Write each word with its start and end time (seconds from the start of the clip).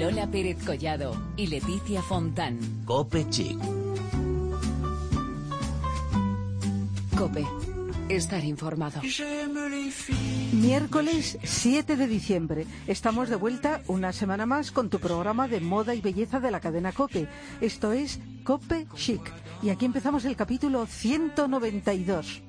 Lola 0.00 0.30
Pérez 0.30 0.56
Collado 0.64 1.14
y 1.36 1.46
Leticia 1.48 2.00
Fontán. 2.00 2.58
Cope 2.86 3.28
Chic. 3.28 3.58
Cope. 7.18 7.46
Estar 8.08 8.42
informado. 8.42 9.02
Miércoles 10.52 11.38
7 11.42 11.96
de 11.96 12.06
diciembre. 12.06 12.66
Estamos 12.86 13.28
de 13.28 13.36
vuelta 13.36 13.82
una 13.88 14.14
semana 14.14 14.46
más 14.46 14.72
con 14.72 14.88
tu 14.88 15.00
programa 15.00 15.48
de 15.48 15.60
moda 15.60 15.94
y 15.94 16.00
belleza 16.00 16.40
de 16.40 16.50
la 16.50 16.60
cadena 16.60 16.92
Cope. 16.92 17.28
Esto 17.60 17.92
es 17.92 18.20
Cope 18.42 18.86
Chic. 18.94 19.20
Y 19.62 19.68
aquí 19.68 19.84
empezamos 19.84 20.24
el 20.24 20.34
capítulo 20.34 20.86
192. 20.86 22.40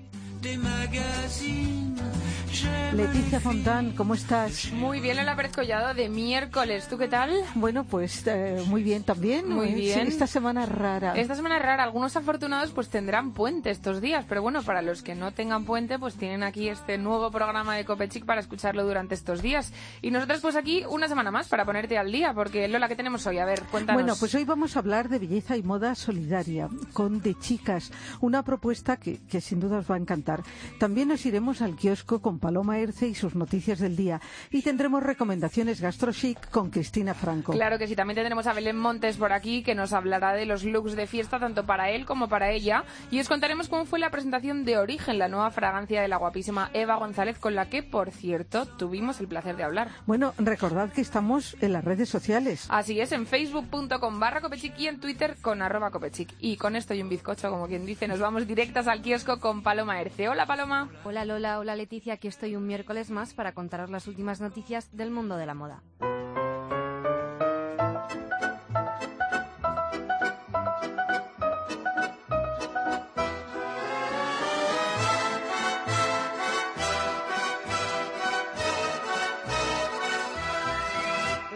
Leticia 2.94 3.40
Fontán, 3.40 3.92
¿cómo 3.94 4.14
estás? 4.14 4.72
Muy 4.74 5.00
bien, 5.00 5.16
Lola 5.16 5.38
Pérez 5.38 5.54
Collado, 5.56 5.94
de 5.94 6.10
miércoles. 6.10 6.86
¿Tú 6.90 6.98
qué 6.98 7.08
tal? 7.08 7.32
Bueno, 7.56 7.86
pues 7.86 8.28
eh, 8.28 8.62
muy 8.68 8.84
bien 8.84 9.04
también. 9.04 9.48
Muy 9.50 9.70
Eh, 9.70 9.76
bien. 9.76 10.02
sí, 10.08 10.08
esta 10.12 10.28
semana 10.28 10.66
rara. 10.66 11.14
Esta 11.16 11.36
semana 11.36 11.60
rara. 11.60 11.84
Algunos 11.84 12.18
afortunados 12.18 12.72
pues 12.72 12.90
tendrán 12.90 13.32
puente 13.32 13.70
estos 13.70 14.02
días, 14.02 14.26
pero 14.28 14.42
bueno, 14.42 14.62
para 14.64 14.82
los 14.82 15.02
que 15.02 15.16
no 15.16 15.32
tengan 15.32 15.64
puente, 15.64 15.98
pues 15.98 16.16
tienen 16.16 16.44
aquí 16.44 16.68
este 16.68 16.98
nuevo 16.98 17.32
programa 17.32 17.76
de 17.78 17.86
Copechic 17.86 18.26
para 18.26 18.42
escucharlo 18.42 18.84
durante 18.84 19.16
estos 19.16 19.42
días. 19.42 19.72
Y 20.02 20.12
nosotros 20.12 20.42
pues 20.42 20.58
aquí 20.58 20.84
una 20.90 21.08
semana 21.08 21.32
más 21.32 21.48
para 21.48 21.64
ponerte 21.64 21.98
al 21.98 22.12
día, 22.12 22.34
porque 22.34 22.68
Lola, 22.68 22.90
¿qué 22.90 22.98
tenemos 22.98 23.26
hoy? 23.28 23.38
A 23.40 23.46
ver, 23.46 23.64
cuéntanos. 23.72 24.02
Bueno, 24.02 24.16
pues 24.20 24.36
hoy 24.36 24.44
vamos 24.44 24.76
a 24.76 24.80
hablar 24.80 25.08
de 25.08 25.20
belleza 25.20 25.56
y 25.56 25.64
moda 25.64 25.96
solidaria 25.96 26.68
con 26.92 27.22
De 27.22 27.34
Chicas, 27.40 27.92
una 28.20 28.44
propuesta 28.44 28.98
que, 28.98 29.22
que 29.30 29.40
sin 29.40 29.62
duda 29.62 29.78
os 29.78 29.90
va 29.90 29.96
a 29.96 30.00
encantar. 30.00 30.44
También 30.80 31.08
nos 31.08 31.26
iremos 31.26 31.62
al 31.62 31.78
kiosco 31.78 32.22
con 32.22 32.41
Paloma 32.42 32.80
Erce 32.80 33.08
y 33.08 33.16
sus 33.16 33.36
noticias 33.36 33.80
del 33.80 33.96
día 33.96 34.20
y 34.50 34.64
tendremos 34.64 35.04
recomendaciones 35.04 35.80
gastrochic 35.80 36.50
con 36.50 36.72
Cristina 36.72 37.14
Franco. 37.14 37.54
Claro 37.54 37.78
que 37.78 37.88
sí, 37.88 37.96
también 37.96 38.16
tendremos 38.16 38.48
a 38.48 38.54
Belén 38.54 38.78
Montes 38.78 39.16
por 39.16 39.32
aquí 39.32 39.64
que 39.64 39.76
nos 39.76 39.94
hablará 39.94 40.34
de 40.34 40.46
los 40.46 40.66
looks 40.66 40.98
de 40.98 41.08
fiesta 41.08 41.40
tanto 41.40 41.66
para 41.66 41.92
él 41.92 42.06
como 42.06 42.28
para 42.28 42.52
ella 42.52 42.84
y 43.12 43.20
os 43.20 43.30
contaremos 43.30 43.70
cómo 43.70 43.86
fue 43.86 44.00
la 44.00 44.10
presentación 44.10 44.66
de 44.66 44.78
Origen, 44.78 45.20
la 45.20 45.30
nueva 45.30 45.52
fragancia 45.52 46.02
de 46.02 46.08
la 46.08 46.18
guapísima 46.18 46.72
Eva 46.74 46.96
González 46.96 47.38
con 47.38 47.56
la 47.56 47.70
que, 47.70 47.84
por 47.84 48.12
cierto, 48.12 48.66
tuvimos 48.66 49.20
el 49.20 49.28
placer 49.28 49.56
de 49.56 49.64
hablar. 49.64 49.90
Bueno, 50.08 50.34
recordad 50.38 50.92
que 50.92 51.02
estamos 51.02 51.56
en 51.62 51.74
las 51.74 51.86
redes 51.86 52.10
sociales. 52.10 52.66
Así 52.70 53.00
es, 53.00 53.12
en 53.12 53.28
facebook.com 53.28 54.20
barra 54.20 54.42
copechic 54.42 54.78
y 54.80 54.88
en 54.88 55.00
twitter 55.00 55.38
con 55.42 55.62
arroba 55.62 55.92
copechic. 55.92 56.34
Y 56.40 56.58
con 56.58 56.76
esto 56.76 56.96
y 56.96 57.02
un 57.02 57.10
bizcocho, 57.10 57.52
como 57.52 57.68
quien 57.68 57.86
dice, 57.86 58.08
nos 58.08 58.20
vamos 58.20 58.48
directas 58.48 58.88
al 58.88 59.02
kiosco 59.02 59.40
con 59.40 59.62
Paloma 59.62 60.02
Erce. 60.02 60.28
Hola 60.28 60.48
Paloma. 60.48 60.90
Hola 61.04 61.24
Lola, 61.24 61.60
hola 61.60 61.76
Leticia, 61.76 62.16
aquí 62.16 62.31
estoy 62.32 62.56
un 62.56 62.66
miércoles 62.66 63.12
más 63.12 63.34
para 63.34 63.54
contaros 63.54 63.90
las 63.90 64.08
últimas 64.08 64.40
noticias 64.40 64.88
del 64.96 65.12
mundo 65.12 65.36
de 65.36 65.46
la 65.46 65.54
moda. 65.54 65.84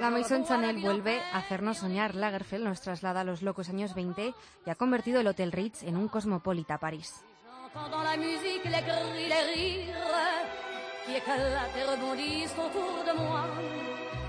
La 0.01 0.11
Maison 0.11 0.43
Chanel 0.45 0.81
vuelve 0.81 1.21
a 1.31 1.37
hacernos 1.37 1.77
soñar. 1.77 2.15
Lagerfeld 2.15 2.65
nos 2.65 2.81
traslada 2.81 3.21
a 3.21 3.23
los 3.23 3.41
locos 3.41 3.69
años 3.69 3.95
20 3.95 4.33
y 4.65 4.69
ha 4.69 4.75
convertido 4.75 5.21
el 5.21 5.27
Hotel 5.27 5.53
Ritz 5.53 5.83
en 5.83 5.95
un 5.95 6.09
cosmopolita 6.09 6.77
París. 6.77 7.23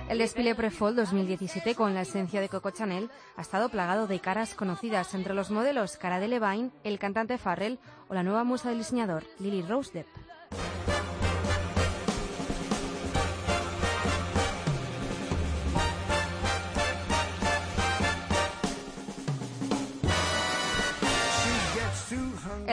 El 0.09 0.19
desfile 0.19 0.55
Pre-Fall 0.55 0.95
2017 0.95 1.75
con 1.75 1.95
la 1.95 2.03
esencia 2.03 2.41
de 2.41 2.49
Coco 2.49 2.71
Chanel 2.71 3.11
ha 3.37 3.41
estado 3.41 3.69
plagado 3.69 4.07
de 4.07 4.21
caras 4.21 4.55
conocidas 4.55 5.15
entre 5.15 5.35
los 5.35 5.51
modelos 5.51 5.97
Cara 5.97 6.21
Delevingne, 6.21 6.71
el 6.85 6.99
cantante 6.99 7.39
Farrell 7.39 7.79
o 8.09 8.15
la 8.15 8.23
nueva 8.23 8.45
musa 8.45 8.69
del 8.69 8.79
diseñador 8.79 9.25
Lily 9.39 9.63
Rose 9.63 9.91
Depp. 9.93 10.26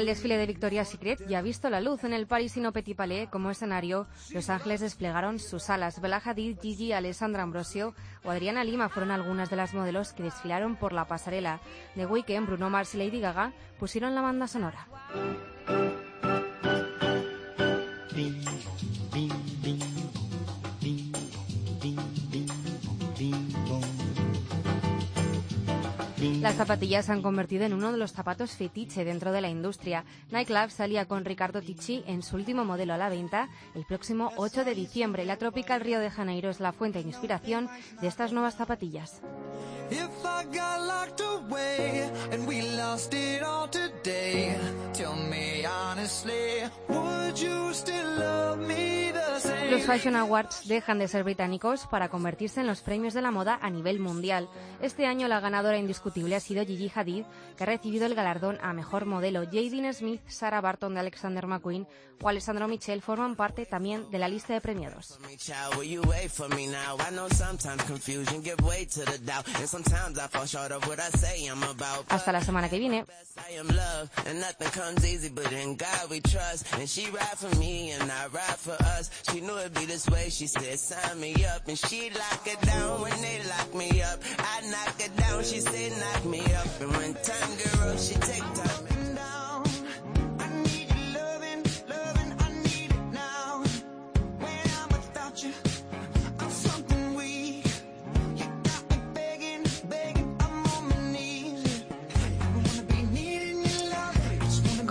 El 0.03 0.08
desfile 0.08 0.36
de 0.38 0.47
Victoria's 0.47 0.90
Secret 0.90 1.25
ya 1.30 1.40
ha 1.40 1.41
visto 1.41 1.69
la 1.69 1.80
luz 1.80 2.03
en 2.03 2.12
el 2.12 2.28
parisino 2.28 2.74
Petit 2.74 2.97
Palais 2.97 3.30
como 3.30 3.50
escenario. 3.50 4.06
Los 4.34 4.50
Ángeles 4.50 4.81
desplegaron 4.81 5.40
sus 5.40 5.69
alas. 5.69 6.02
Bella 6.02 6.22
Hadid, 6.22 6.59
Gigi, 6.59 6.91
Alessandra 6.91 7.44
Ambrosio 7.44 7.96
o 8.25 8.30
Adriana 8.30 8.66
Lima 8.66 8.90
fueron 8.90 9.12
algunas 9.12 9.50
de 9.50 9.56
las 9.56 9.74
modelos 9.74 10.12
que 10.12 10.24
desfilaron 10.24 10.75
por 10.75 10.92
la 10.92 11.08
pasarela. 11.08 11.62
The 11.96 12.06
Weeknd, 12.06 12.46
Bruno 12.46 12.69
Mars 12.69 12.94
y 12.96 12.97
Lady 12.97 13.22
Gaga 13.22 13.53
pusieron 13.80 14.13
la 14.13 14.22
banda 14.22 14.46
sonora. 14.46 14.88
Las 26.44 26.56
zapatillas 26.56 27.06
se 27.06 27.14
han 27.14 27.22
convertido 27.22 27.64
en 27.64 27.72
uno 27.72 27.94
de 27.94 27.98
los 27.98 28.12
zapatos 28.12 28.52
fetiche 28.52 29.06
dentro 29.06 29.31
de 29.31 29.40
la 29.40 29.48
industria. 29.48 30.04
Nightclub 30.30 30.72
salía 30.72 31.06
con 31.06 31.24
Ricardo 31.24 31.62
Ticci 31.62 32.04
en 32.06 32.22
su 32.22 32.36
último 32.36 32.66
modelo 32.66 32.94
a 32.94 32.98
la 32.98 33.08
venta 33.08 33.48
el 33.74 33.86
próximo 33.86 34.30
8 34.36 34.66
de 34.66 34.76
diciembre. 34.76 35.24
La 35.24 35.38
Tropical 35.38 35.80
Río 35.80 36.02
de 36.02 36.09
Janeiro 36.09 36.50
es 36.50 36.59
la 36.59 36.74
fuente 36.74 37.00
de 37.00 37.08
inspiración 37.08 37.70
de 38.02 38.09
estas 38.09 38.34
nuevas 38.34 38.56
zapatillas. 38.56 39.22
Los 49.70 49.86
Fashion 49.86 50.16
Awards 50.16 50.68
dejan 50.68 51.00
de 51.00 51.08
ser 51.08 51.24
británicos 51.24 51.88
para 51.88 52.10
convertirse 52.10 52.62
en 52.62 52.68
los 52.68 52.81
premios 52.81 53.14
de 53.14 53.22
la 53.22 53.31
moda 53.31 53.58
a 53.62 53.70
nivel 53.70 54.00
mundial. 54.00 54.48
Este 54.81 55.06
año 55.06 55.28
la 55.28 55.40
ganadora 55.40 55.78
indiscutible 55.78 56.33
ha 56.36 56.40
sido 56.40 56.66
Gigi 56.66 56.92
Hadid, 56.94 57.26
que 57.58 57.64
ha 57.64 57.68
recibido 57.68 58.06
el 58.06 58.16
galardón 58.16 58.58
a 58.62 58.74
mejor 58.74 59.06
modelo. 59.06 59.44
Jaden 59.46 59.94
Smith, 59.94 60.22
Sarah 60.28 60.62
Barton 60.62 60.94
de 60.94 61.00
Alexander 61.02 61.48
McQueen 61.48 61.88
o 62.22 62.30
Alessandro 62.30 62.68
Michel 62.68 63.02
forman 63.02 63.36
parte 63.36 63.66
también 63.66 64.10
de 64.10 64.18
la 64.18 64.28
lista 64.28 64.54
de 64.54 64.62
premiados. 64.62 65.20
Hasta 72.10 72.32
la 72.32 72.42
semana 72.42 72.70
que 72.70 72.80
viene. 72.80 73.06
She 81.94 82.10
lock 82.12 82.46
down 82.66 83.02
when 83.02 83.22
they 83.22 83.44
lock 83.44 83.74
me 83.76 84.02
up. 84.02 84.20
I 84.40 84.62
knock 84.70 84.98
down. 85.18 85.44
She 85.44 85.60
"Knock 85.62 86.23
me 86.26 86.42
up," 86.56 86.68
and 86.82 86.92
when 86.98 87.14
time 87.16 87.50
rough, 87.82 88.00
she 88.02 88.16
take 88.16 88.44
time. 88.54 88.83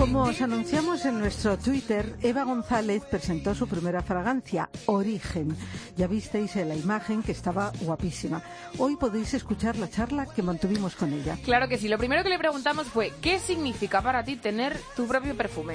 Como 0.02 0.24
os 0.24 0.42
anunciamos 0.42 1.06
en 1.06 1.20
nuestro 1.20 1.56
Twitter, 1.56 2.16
Eva 2.22 2.42
González 2.42 3.04
presentó 3.08 3.54
su 3.54 3.68
primera 3.68 4.02
fragancia, 4.02 4.68
Origen. 4.86 5.56
Ya 5.96 6.08
visteis 6.08 6.56
en 6.56 6.70
la 6.70 6.74
imagen 6.74 7.22
que 7.22 7.30
estaba 7.30 7.70
guapísima. 7.82 8.42
Hoy 8.78 8.96
podéis 8.96 9.32
escuchar 9.34 9.76
la 9.76 9.88
charla 9.88 10.26
que 10.26 10.42
mantuvimos 10.42 10.96
con 10.96 11.12
ella. 11.12 11.38
Claro 11.44 11.68
que 11.68 11.78
sí, 11.78 11.86
lo 11.86 11.98
primero 11.98 12.24
que 12.24 12.30
le 12.30 12.38
preguntamos 12.40 12.88
fue 12.88 13.12
¿qué 13.22 13.38
significa 13.38 14.02
para 14.02 14.24
ti 14.24 14.34
tener 14.34 14.76
tu 14.96 15.06
propio 15.06 15.36
perfume? 15.36 15.74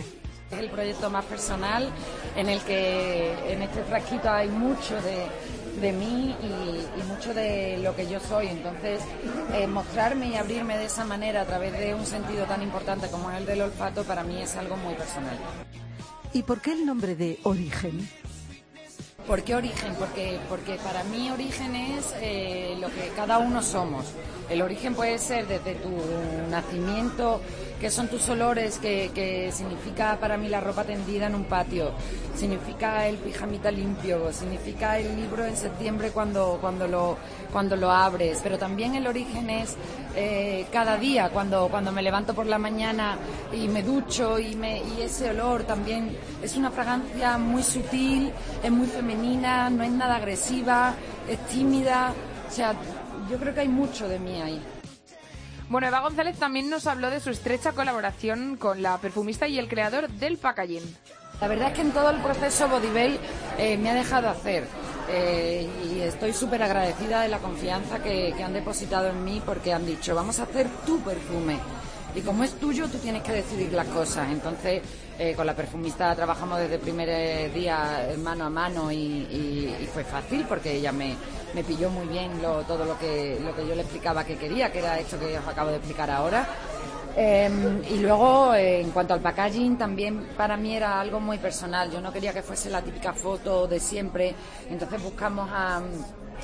Es 0.51 0.59
el 0.59 0.69
proyecto 0.69 1.09
más 1.09 1.23
personal 1.23 1.89
en 2.35 2.49
el 2.49 2.59
que 2.63 3.31
en 3.53 3.61
este 3.61 3.81
frasquito 3.83 4.29
hay 4.29 4.49
mucho 4.49 5.01
de, 5.03 5.27
de 5.81 5.91
mí 5.91 6.35
y, 6.41 6.99
y 6.99 7.03
mucho 7.03 7.33
de 7.33 7.77
lo 7.77 7.95
que 7.95 8.07
yo 8.07 8.19
soy. 8.19 8.47
Entonces, 8.47 9.01
eh, 9.53 9.67
mostrarme 9.67 10.29
y 10.29 10.35
abrirme 10.35 10.77
de 10.77 10.85
esa 10.85 11.05
manera 11.05 11.41
a 11.41 11.45
través 11.45 11.77
de 11.77 11.93
un 11.93 12.05
sentido 12.05 12.45
tan 12.45 12.61
importante 12.61 13.07
como 13.09 13.31
el 13.31 13.45
del 13.45 13.61
olfato, 13.61 14.03
para 14.03 14.23
mí 14.23 14.41
es 14.41 14.55
algo 14.55 14.75
muy 14.77 14.93
personal. 14.95 15.37
¿Y 16.33 16.43
por 16.43 16.61
qué 16.61 16.73
el 16.73 16.85
nombre 16.85 17.15
de 17.15 17.39
Origen? 17.43 18.07
¿Por 19.27 19.43
qué 19.43 19.55
origen? 19.55 19.93
Porque, 19.99 20.39
porque 20.47 20.75
para 20.75 21.03
mí 21.03 21.29
origen 21.29 21.75
es 21.75 22.13
eh, 22.21 22.77
lo 22.79 22.87
que 22.87 23.09
cada 23.13 23.39
uno 23.39 23.61
somos. 23.61 24.05
El 24.49 24.61
origen 24.61 24.95
puede 24.95 25.19
ser 25.19 25.45
desde 25.47 25.75
tu 25.75 25.89
nacimiento, 26.49 27.41
que 27.79 27.91
son 27.91 28.07
tus 28.07 28.27
olores, 28.29 28.79
que, 28.79 29.11
que 29.13 29.51
significa 29.51 30.17
para 30.19 30.37
mí 30.37 30.49
la 30.49 30.59
ropa 30.61 30.83
tendida 30.83 31.27
en 31.27 31.35
un 31.35 31.43
patio, 31.45 31.91
significa 32.35 33.07
el 33.07 33.17
pijamita 33.17 33.71
limpio, 33.71 34.31
significa 34.33 34.97
el 34.97 35.15
libro 35.15 35.45
en 35.45 35.55
septiembre 35.55 36.11
cuando, 36.11 36.57
cuando, 36.59 36.87
lo, 36.87 37.17
cuando 37.51 37.75
lo 37.75 37.91
abres, 37.91 38.39
pero 38.41 38.57
también 38.57 38.95
el 38.95 39.05
origen 39.05 39.49
es 39.49 39.75
eh, 40.15 40.65
cada 40.71 40.97
día, 40.97 41.29
cuando, 41.29 41.67
cuando 41.69 41.91
me 41.91 42.01
levanto 42.01 42.33
por 42.33 42.47
la 42.47 42.57
mañana 42.57 43.17
y 43.53 43.67
me 43.67 43.83
ducho 43.83 44.39
y, 44.39 44.55
me, 44.55 44.79
y 44.79 45.01
ese 45.01 45.29
olor 45.29 45.63
también 45.63 46.17
es 46.41 46.55
una 46.55 46.71
fragancia 46.71 47.37
muy 47.37 47.63
sutil, 47.63 48.31
es 48.63 48.71
muy 48.71 48.87
femenina, 48.87 49.69
no 49.69 49.83
es 49.83 49.91
nada 49.91 50.15
agresiva, 50.15 50.93
es 51.27 51.39
tímida, 51.47 52.13
o 52.47 52.51
sea, 52.51 52.73
yo 53.29 53.37
creo 53.37 53.53
que 53.53 53.61
hay 53.61 53.67
mucho 53.67 54.07
de 54.07 54.19
mí 54.19 54.41
ahí. 54.41 54.61
Bueno, 55.69 55.87
Eva 55.87 55.99
González 55.99 56.37
también 56.37 56.69
nos 56.69 56.87
habló 56.87 57.09
de 57.09 57.19
su 57.19 57.29
estrecha 57.29 57.73
colaboración 57.73 58.55
con 58.55 58.81
la 58.81 58.97
perfumista 58.99 59.49
y 59.49 59.59
el 59.59 59.67
creador 59.67 60.07
del 60.07 60.37
packaging. 60.37 60.95
La 61.41 61.49
verdad 61.49 61.67
es 61.67 61.73
que 61.73 61.81
en 61.81 61.91
todo 61.91 62.09
el 62.09 62.21
proceso 62.21 62.69
Bodybell 62.69 63.19
eh, 63.57 63.77
me 63.77 63.89
ha 63.89 63.93
dejado 63.93 64.29
hacer 64.29 64.65
eh, 65.09 65.69
y 65.91 65.99
estoy 65.99 66.31
súper 66.31 66.63
agradecida 66.63 67.21
de 67.21 67.27
la 67.27 67.39
confianza 67.39 68.01
que, 68.01 68.33
que 68.35 68.43
han 68.43 68.53
depositado 68.53 69.09
en 69.09 69.25
mí 69.25 69.41
porque 69.45 69.73
han 69.73 69.85
dicho, 69.85 70.15
vamos 70.15 70.39
a 70.39 70.43
hacer 70.43 70.67
tu 70.85 71.01
perfume. 71.01 71.59
Y 72.15 72.21
como 72.21 72.45
es 72.45 72.53
tuyo, 72.53 72.87
tú 72.87 72.97
tienes 72.99 73.21
que 73.21 73.33
decidir 73.33 73.73
las 73.73 73.87
cosas. 73.87 74.29
Entonces, 74.31 74.81
eh, 75.19 75.33
con 75.35 75.45
la 75.45 75.55
perfumista 75.55 76.15
trabajamos 76.15 76.59
desde 76.59 76.75
el 76.75 76.81
primer 76.81 77.09
eh, 77.09 77.49
día 77.53 78.07
eh, 78.07 78.17
mano 78.17 78.45
a 78.45 78.49
mano 78.49 78.91
y, 78.91 79.87
fue 79.93 80.03
fácil 80.03 80.45
porque 80.47 80.73
ella 80.73 80.91
me, 80.91 81.15
me 81.55 81.63
pilló 81.63 81.89
muy 81.89 82.05
bien 82.07 82.31
todo 82.67 82.85
lo 82.85 82.99
que, 82.99 83.39
lo 83.43 83.55
que 83.55 83.67
yo 83.67 83.73
le 83.73 83.81
explicaba 83.81 84.23
que 84.23 84.35
quería, 84.35 84.71
que 84.71 84.79
era 84.79 84.99
esto 84.99 85.17
que 85.19 85.37
os 85.37 85.47
acabo 85.47 85.71
de 85.71 85.77
explicar 85.77 86.11
ahora. 86.11 86.47
Eh, 87.19 87.49
y 87.89 87.97
luego, 87.97 88.53
en 88.53 88.91
cuanto 88.91 89.15
al 89.15 89.21
packaging, 89.21 89.75
también 89.75 90.27
para 90.37 90.55
mí 90.55 90.75
era 90.75 91.01
algo 91.01 91.19
muy 91.19 91.39
personal. 91.39 91.89
Yo 91.89 91.99
no 91.99 92.13
quería 92.13 92.31
que 92.31 92.43
fuese 92.43 92.69
la 92.69 92.83
típica 92.83 93.11
foto 93.11 93.65
de 93.65 93.79
siempre. 93.79 94.35
Entonces 94.69 95.01
buscamos 95.01 95.49
a, 95.51 95.81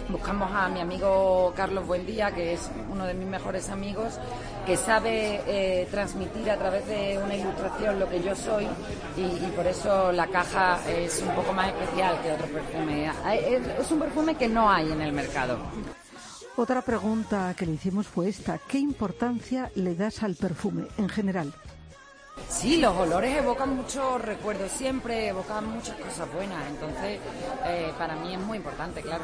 buscamos 0.10 0.52
a 0.52 0.68
mi 0.70 0.80
amigo 0.80 1.54
Carlos 1.56 1.86
Buendía, 1.86 2.32
que 2.32 2.54
es 2.54 2.70
uno 2.92 3.06
de 3.06 3.14
mis 3.14 3.28
mejores 3.28 3.70
amigos, 3.70 4.20
que 4.66 4.78
sabe 4.78 5.42
eh, 5.48 5.88
transmitir 5.92 6.50
a 6.50 6.58
través 6.58 6.88
de 6.88 7.20
una 7.24 7.36
ilustración 7.36 8.00
lo 8.00 8.10
que 8.10 8.22
yo 8.22 8.36
soy 8.36 8.68
y, 9.18 9.22
y 9.22 9.54
por 9.56 9.68
eso 9.68 10.12
la 10.12 10.28
caja 10.28 10.80
es 10.90 11.22
un 11.22 11.36
poco 11.36 11.54
más 11.54 11.68
especial 11.68 12.22
que 12.22 12.32
otro 12.32 12.48
perfume. 12.48 13.12
Es 13.80 13.92
un 13.92 14.00
perfume 14.00 14.36
que 14.36 14.48
no 14.48 14.70
hay 14.70 14.92
en 14.92 15.02
el 15.02 15.12
mercado. 15.12 15.58
Otra 16.56 16.84
pregunta 16.84 17.56
que 17.58 17.66
le 17.66 17.74
hicimos 17.74 18.08
fue 18.08 18.30
esta. 18.30 18.60
¿Qué 18.60 18.78
importancia 18.78 19.72
le 19.76 19.96
das 19.96 20.22
al 20.22 20.36
perfume 20.36 20.86
en 20.98 21.10
general? 21.10 21.52
Sí, 22.50 22.78
los 22.78 22.96
olores 22.96 23.38
evocan 23.38 23.76
muchos 23.76 24.22
recuerdos 24.22 24.72
siempre, 24.72 25.28
evocan 25.28 25.68
muchas 25.68 25.96
cosas 25.98 26.32
buenas, 26.34 26.60
entonces 26.70 27.20
eh, 27.66 27.92
para 27.98 28.16
mí 28.16 28.34
es 28.34 28.40
muy 28.40 28.58
importante, 28.58 29.02
claro. 29.02 29.24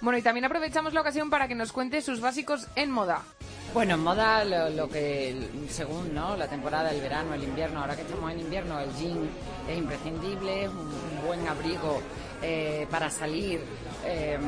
Bueno, 0.00 0.18
y 0.18 0.22
también 0.22 0.46
aprovechamos 0.46 0.94
la 0.94 1.02
ocasión 1.02 1.28
para 1.28 1.46
que 1.46 1.54
nos 1.54 1.72
cuente 1.72 2.00
sus 2.00 2.20
básicos 2.20 2.68
en 2.74 2.90
moda. 2.90 3.22
Bueno, 3.74 3.94
en 3.94 4.00
moda 4.00 4.44
lo, 4.44 4.88
que, 4.88 5.48
según 5.68 6.14
¿no? 6.14 6.36
la 6.36 6.48
temporada, 6.48 6.90
el 6.90 7.00
verano, 7.00 7.34
el 7.34 7.44
invierno, 7.44 7.80
ahora 7.80 7.94
que 7.94 8.02
estamos 8.02 8.32
en 8.32 8.40
invierno, 8.40 8.80
el 8.80 8.90
jean 8.94 9.28
es 9.68 9.78
imprescindible, 9.78 10.64
es 10.64 10.70
un, 10.70 11.10
buen 11.26 11.46
abrigo 11.46 12.00
eh, 12.42 12.86
para 12.90 13.10
salir 13.10 13.60
eh, 14.04 14.38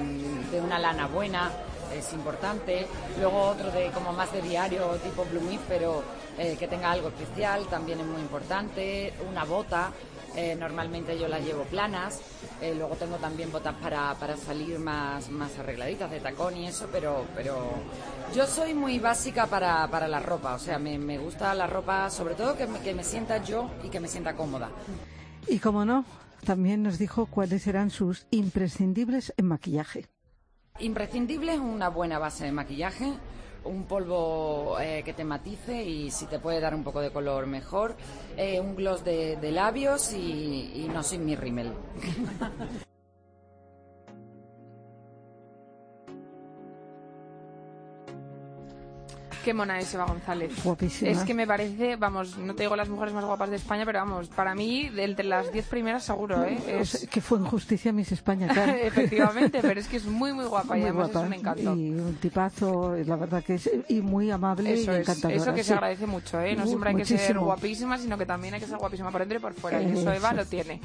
de 0.51 0.61
una 0.61 0.79
lana 0.79 1.07
buena, 1.07 1.51
es 1.95 2.13
importante. 2.15 2.87
Luego 3.19 3.43
otro 3.43 3.71
de 3.71 3.91
como 3.91 4.13
más 4.13 4.33
de 4.33 4.41
diario, 4.43 4.89
tipo 5.05 5.23
plumífero, 5.25 6.03
eh, 6.39 6.57
que 6.59 6.67
tenga 6.67 6.91
algo 6.91 7.09
especial, 7.09 7.67
también 7.67 8.01
es 8.01 8.07
muy 8.07 8.23
importante. 8.23 9.13
Una 9.29 9.45
bota, 9.45 9.93
eh, 10.37 10.57
normalmente 10.59 11.19
yo 11.19 11.29
las 11.29 11.45
llevo 11.45 11.65
planas. 11.65 12.21
Eh, 12.61 12.75
luego 12.75 12.95
tengo 12.97 13.17
también 13.17 13.51
botas 13.51 13.75
para, 13.77 14.15
para 14.15 14.37
salir 14.37 14.79
más, 14.79 15.31
más 15.31 15.59
arregladitas 15.59 16.11
de 16.11 16.21
tacón 16.21 16.57
y 16.57 16.67
eso, 16.67 16.89
pero, 16.93 17.25
pero 17.35 17.71
yo 18.35 18.47
soy 18.47 18.75
muy 18.75 18.99
básica 18.99 19.47
para, 19.47 19.87
para 19.89 20.09
la 20.09 20.21
ropa. 20.21 20.55
O 20.55 20.59
sea, 20.59 20.79
me, 20.79 20.99
me 20.99 21.19
gusta 21.19 21.55
la 21.55 21.67
ropa, 21.67 22.09
sobre 22.11 22.35
todo 22.35 22.57
que 22.57 22.67
me, 22.67 22.81
que 22.81 22.95
me 22.95 23.05
sienta 23.05 23.43
yo 23.43 23.71
y 23.85 23.89
que 23.89 24.01
me 24.01 24.09
sienta 24.09 24.35
cómoda. 24.35 24.71
Y 25.49 25.59
como 25.59 25.85
no, 25.85 26.05
también 26.45 26.83
nos 26.83 26.99
dijo 26.99 27.27
cuáles 27.27 27.67
eran 27.67 27.91
sus 27.91 28.27
imprescindibles 28.31 29.33
en 29.37 29.47
maquillaje. 29.47 30.07
Imprescindible 30.79 31.55
es 31.55 31.61
una 31.61 31.89
buena 31.89 32.19
base 32.19 32.45
de 32.45 32.53
maquillaje, 32.53 33.13
un 33.65 33.85
polvo 33.85 34.79
eh, 34.81 35.03
que 35.05 35.13
te 35.13 35.25
matice 35.25 35.83
y 35.83 36.11
si 36.11 36.27
te 36.27 36.39
puede 36.39 36.61
dar 36.61 36.75
un 36.75 36.85
poco 36.85 37.01
de 37.01 37.11
color 37.11 37.47
mejor, 37.47 37.97
eh, 38.37 38.61
un 38.61 38.75
gloss 38.77 39.05
de, 39.05 39.39
labios 39.53 40.13
y, 40.13 40.85
y 40.85 40.91
no 40.93 41.03
sin 41.03 41.25
mi 41.25 41.37
rímel. 41.37 41.73
Qué 49.45 49.53
mona 49.55 49.79
es 49.81 49.93
Eva 49.95 50.05
González. 50.07 50.53
Guapísima. 50.63 51.11
Es 51.11 51.19
que 51.25 51.35
me 51.35 51.47
parece, 51.47 51.97
vamos, 51.97 52.39
no 52.39 52.55
te 52.55 52.63
digo 52.63 52.77
las 52.77 52.89
mujeres 52.89 53.13
más 53.13 53.25
guapas 53.25 53.51
de 53.51 53.57
España, 53.57 53.85
pero 53.85 53.99
vamos, 53.99 54.29
para 54.29 54.55
mí, 54.55 54.89
de 54.89 55.03
entre 55.05 55.25
las 55.25 55.53
10 55.53 55.67
primeras 55.67 56.05
seguro, 56.05 56.45
¿eh? 56.45 56.59
O 56.77 56.81
Es- 56.83 56.91
sea, 56.91 57.09
que 57.11 57.21
fue 57.21 57.39
injusticia 57.41 57.93
Miss 57.93 58.13
España, 58.13 58.47
claro. 58.53 58.73
Efectivamente, 58.73 59.59
pero 59.61 59.81
es 59.81 59.89
que 59.89 59.97
es 59.97 60.05
muy, 60.07 60.33
muy 60.33 60.45
guapa 60.45 60.77
y 60.77 60.81
Muy 60.81 60.89
además 60.91 61.11
guapa. 61.11 61.21
es 61.21 61.27
un 61.27 61.33
encanto. 61.35 61.77
Y 61.77 61.91
un 61.91 62.15
tipazo, 62.21 62.95
la 63.05 63.17
verdad 63.17 63.43
que 63.43 63.55
es, 63.55 63.69
y 63.89 64.01
muy 64.01 64.31
amable 64.31 64.73
Eso 64.75 64.93
y 64.93 64.95
es, 64.97 65.01
encantadora. 65.09 65.37
eso 65.37 65.55
que 65.55 65.63
sí. 65.65 65.69
se 65.69 65.75
agradece 65.75 66.07
mucho, 66.07 66.41
¿eh? 66.41 66.55
No 66.55 66.67
siempre 66.67 66.91
hay 66.91 66.97
que 66.97 67.05
ser 67.05 67.39
guapísima, 67.39 67.99
sino 67.99 68.17
que 68.17 68.27
también 68.27 68.55
hay 68.55 68.61
que 68.61 68.67
ser 68.67 68.79
guapísima 68.79 69.11
por 69.11 69.21
dentro 69.23 69.39
y 69.39 69.41
por 69.41 69.55
fuera. 69.55 69.83
Y 69.83 69.91
eso 69.93 70.13
Eva 70.13 70.29
Eso. 70.29 70.37
lo 70.37 70.47
tiene. 70.47 70.81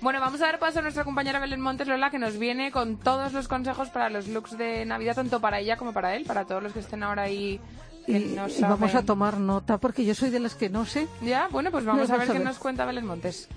Bueno, 0.00 0.18
vamos 0.20 0.40
a 0.42 0.46
dar 0.46 0.58
paso 0.58 0.80
a 0.80 0.82
nuestra 0.82 1.04
compañera 1.04 1.38
Belén 1.38 1.60
Montes 1.60 1.86
Lola, 1.86 2.10
que 2.10 2.18
nos 2.18 2.38
viene 2.38 2.72
con 2.72 2.96
todos 2.96 3.32
los 3.32 3.46
consejos 3.46 3.88
para 3.90 4.10
los 4.10 4.26
looks 4.28 4.58
de 4.58 4.84
Navidad, 4.84 5.14
tanto 5.14 5.40
para 5.40 5.60
ella 5.60 5.76
como 5.76 5.92
para 5.92 6.16
él, 6.16 6.24
para 6.24 6.44
todos 6.44 6.62
los 6.62 6.72
que 6.72 6.80
estén 6.80 7.02
ahora 7.04 7.22
ahí. 7.22 7.60
Y, 8.06 8.12
no 8.34 8.48
y 8.48 8.60
vamos 8.62 8.94
a 8.94 9.02
tomar 9.04 9.38
nota, 9.38 9.78
porque 9.78 10.04
yo 10.04 10.14
soy 10.14 10.30
de 10.30 10.40
las 10.40 10.54
que 10.54 10.68
no 10.70 10.84
sé. 10.86 11.06
Ya, 11.22 11.48
bueno, 11.48 11.70
pues 11.70 11.84
vamos 11.84 12.08
a 12.10 12.12
Vamos 12.12 12.20
ver 12.20 12.30
a 12.30 12.32
qué 12.32 12.38
ver. 12.38 12.46
nos 12.46 12.58
cuenta 12.58 12.84
Belén 12.86 13.06
Montes. 13.06 13.48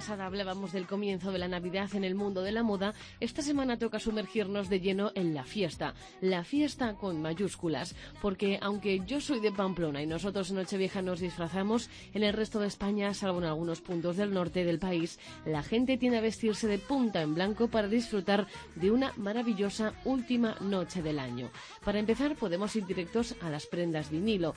Pasada 0.00 0.24
hablábamos 0.24 0.72
del 0.72 0.86
comienzo 0.86 1.30
de 1.30 1.38
la 1.38 1.46
Navidad 1.46 1.94
en 1.94 2.04
el 2.04 2.14
mundo 2.14 2.40
de 2.40 2.52
la 2.52 2.62
moda, 2.62 2.94
esta 3.20 3.42
semana 3.42 3.78
toca 3.78 4.00
sumergirnos 4.00 4.70
de 4.70 4.80
lleno 4.80 5.12
en 5.14 5.34
la 5.34 5.44
fiesta. 5.44 5.92
La 6.22 6.42
fiesta 6.42 6.94
con 6.94 7.20
mayúsculas, 7.20 7.94
porque 8.22 8.58
aunque 8.62 9.02
yo 9.04 9.20
soy 9.20 9.40
de 9.40 9.52
Pamplona 9.52 10.02
y 10.02 10.06
nosotros 10.06 10.48
en 10.48 10.56
Nochevieja 10.56 11.02
nos 11.02 11.20
disfrazamos, 11.20 11.90
en 12.14 12.22
el 12.22 12.32
resto 12.32 12.60
de 12.60 12.68
España, 12.68 13.12
salvo 13.12 13.40
en 13.40 13.44
algunos 13.44 13.82
puntos 13.82 14.16
del 14.16 14.32
norte 14.32 14.64
del 14.64 14.78
país, 14.78 15.18
la 15.44 15.62
gente 15.62 15.98
tiende 15.98 16.16
a 16.16 16.22
vestirse 16.22 16.66
de 16.66 16.78
punta 16.78 17.20
en 17.20 17.34
blanco 17.34 17.68
para 17.68 17.86
disfrutar 17.86 18.46
de 18.76 18.90
una 18.90 19.12
maravillosa 19.18 19.92
última 20.06 20.56
noche 20.62 21.02
del 21.02 21.18
año. 21.18 21.50
Para 21.84 21.98
empezar, 21.98 22.36
podemos 22.36 22.74
ir 22.74 22.86
directos 22.86 23.36
a 23.42 23.50
las 23.50 23.66
prendas 23.66 24.10
vinilo 24.10 24.54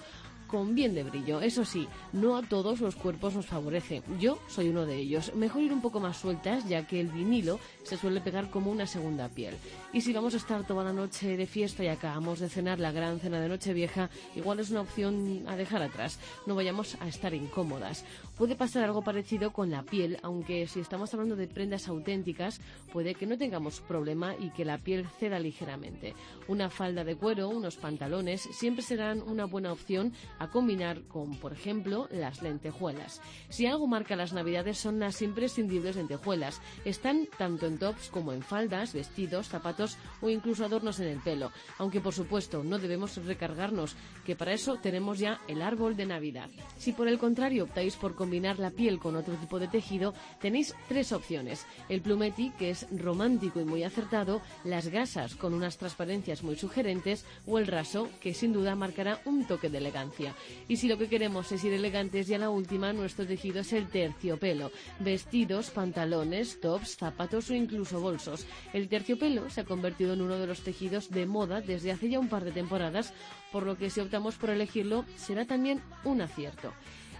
con 0.53 0.75
bien 0.75 0.93
de 0.93 1.01
brillo. 1.01 1.41
Eso 1.41 1.65
sí, 1.65 1.87
no 2.11 2.37
a 2.37 2.43
todos 2.43 2.79
los 2.79 2.95
cuerpos 2.95 3.33
nos 3.33 3.47
favorece. 3.47 4.03
Yo 4.19 4.37
soy 4.47 4.69
uno 4.69 4.85
de 4.85 4.97
ellos. 4.97 5.33
Mejor 5.33 5.63
ir 5.63 5.73
un 5.73 5.81
poco 5.81 5.99
más 5.99 6.17
sueltas, 6.17 6.69
ya 6.69 6.85
que 6.85 6.99
el 6.99 7.07
vinilo 7.07 7.59
se 7.81 7.97
suele 7.97 8.21
pegar 8.21 8.51
como 8.51 8.69
una 8.69 8.85
segunda 8.85 9.29
piel. 9.29 9.55
Y 9.93 10.01
si 10.01 10.13
vamos 10.13 10.35
a 10.35 10.37
estar 10.37 10.63
toda 10.67 10.83
la 10.83 10.93
noche 10.93 11.37
de 11.37 11.47
fiesta 11.47 11.83
y 11.83 11.87
acabamos 11.87 12.39
de 12.39 12.49
cenar 12.49 12.79
la 12.79 12.91
gran 12.91 13.19
cena 13.19 13.41
de 13.41 13.49
Nochevieja, 13.49 14.11
igual 14.35 14.59
es 14.59 14.69
una 14.69 14.81
opción 14.81 15.43
a 15.47 15.55
dejar 15.55 15.81
atrás. 15.81 16.19
No 16.45 16.53
vayamos 16.53 16.97
a 17.01 17.07
estar 17.07 17.33
incómodas. 17.33 18.05
Puede 18.37 18.55
pasar 18.55 18.83
algo 18.83 19.03
parecido 19.03 19.53
con 19.53 19.69
la 19.69 19.83
piel, 19.83 20.17
aunque 20.23 20.65
si 20.67 20.79
estamos 20.79 21.13
hablando 21.13 21.35
de 21.35 21.47
prendas 21.47 21.87
auténticas, 21.87 22.59
puede 22.91 23.13
que 23.13 23.27
no 23.27 23.37
tengamos 23.37 23.79
problema 23.79 24.35
y 24.35 24.49
que 24.49 24.65
la 24.65 24.79
piel 24.79 25.07
ceda 25.19 25.39
ligeramente. 25.39 26.15
Una 26.47 26.69
falda 26.69 27.03
de 27.03 27.15
cuero, 27.15 27.49
unos 27.49 27.77
pantalones, 27.77 28.41
siempre 28.41 28.83
serán 28.83 29.21
una 29.21 29.45
buena 29.45 29.71
opción 29.71 30.13
a 30.39 30.49
combinar 30.49 31.03
con, 31.03 31.35
por 31.37 31.53
ejemplo, 31.53 32.07
las 32.11 32.41
lentejuelas. 32.41 33.21
Si 33.49 33.65
algo 33.65 33.87
marca 33.87 34.15
las 34.15 34.33
navidades 34.33 34.77
son 34.77 34.99
las 34.99 35.21
imprescindibles 35.21 35.95
lentejuelas. 35.95 36.59
Están 36.85 37.27
tanto 37.37 37.67
en 37.67 37.77
tops 37.77 38.09
como 38.09 38.33
en 38.33 38.41
faldas, 38.41 38.93
vestidos, 38.93 39.47
zapatos 39.47 39.97
o 40.21 40.29
incluso 40.29 40.65
adornos 40.65 40.99
en 40.99 41.07
el 41.07 41.19
pelo. 41.19 41.51
Aunque 41.77 42.01
por 42.01 42.13
supuesto 42.13 42.63
no 42.63 42.79
debemos 42.79 43.15
recargarnos, 43.23 43.95
que 44.25 44.35
para 44.35 44.53
eso 44.53 44.77
tenemos 44.81 45.19
ya 45.19 45.39
el 45.47 45.61
árbol 45.61 45.95
de 45.95 46.07
Navidad. 46.07 46.49
Si 46.77 46.93
por 46.93 47.07
el 47.07 47.19
contrario 47.19 47.65
optáis 47.65 47.95
por 47.95 48.15
combinar 48.15 48.32
combinar 48.33 48.57
la 48.57 48.71
piel 48.71 48.97
con 48.97 49.15
otro 49.15 49.35
tipo 49.35 49.59
de 49.59 49.67
tejido, 49.67 50.15
tenéis 50.41 50.73
tres 50.87 51.11
opciones. 51.11 51.67
El 51.87 52.01
plumeti, 52.01 52.49
que 52.57 52.71
es 52.71 52.87
romántico 52.89 53.61
y 53.61 53.63
muy 53.63 53.83
acertado, 53.83 54.41
las 54.63 54.87
gasas 54.87 55.35
con 55.35 55.53
unas 55.53 55.77
transparencias 55.77 56.41
muy 56.41 56.55
sugerentes 56.55 57.25
o 57.45 57.59
el 57.59 57.67
raso, 57.67 58.09
que 58.19 58.33
sin 58.33 58.51
duda 58.51 58.73
marcará 58.73 59.21
un 59.25 59.45
toque 59.45 59.69
de 59.69 59.77
elegancia. 59.77 60.33
Y 60.67 60.77
si 60.77 60.87
lo 60.87 60.97
que 60.97 61.09
queremos 61.09 61.51
es 61.51 61.63
ir 61.63 61.73
elegantes, 61.73 62.25
ya 62.25 62.39
la 62.39 62.49
última, 62.49 62.91
nuestro 62.91 63.27
tejido 63.27 63.59
es 63.59 63.71
el 63.71 63.87
terciopelo. 63.87 64.71
Vestidos, 64.99 65.69
pantalones, 65.69 66.59
tops, 66.59 66.97
zapatos 66.97 67.51
o 67.51 67.53
incluso 67.53 68.01
bolsos. 68.01 68.47
El 68.73 68.89
terciopelo 68.89 69.51
se 69.51 69.61
ha 69.61 69.65
convertido 69.65 70.13
en 70.13 70.21
uno 70.23 70.39
de 70.39 70.47
los 70.47 70.61
tejidos 70.61 71.11
de 71.11 71.27
moda 71.27 71.61
desde 71.61 71.91
hace 71.91 72.09
ya 72.09 72.19
un 72.19 72.29
par 72.29 72.43
de 72.45 72.51
temporadas, 72.51 73.13
por 73.51 73.67
lo 73.67 73.77
que 73.77 73.91
si 73.91 73.99
optamos 73.99 74.37
por 74.37 74.49
elegirlo 74.49 75.05
será 75.17 75.45
también 75.45 75.83
un 76.03 76.21
acierto. 76.21 76.73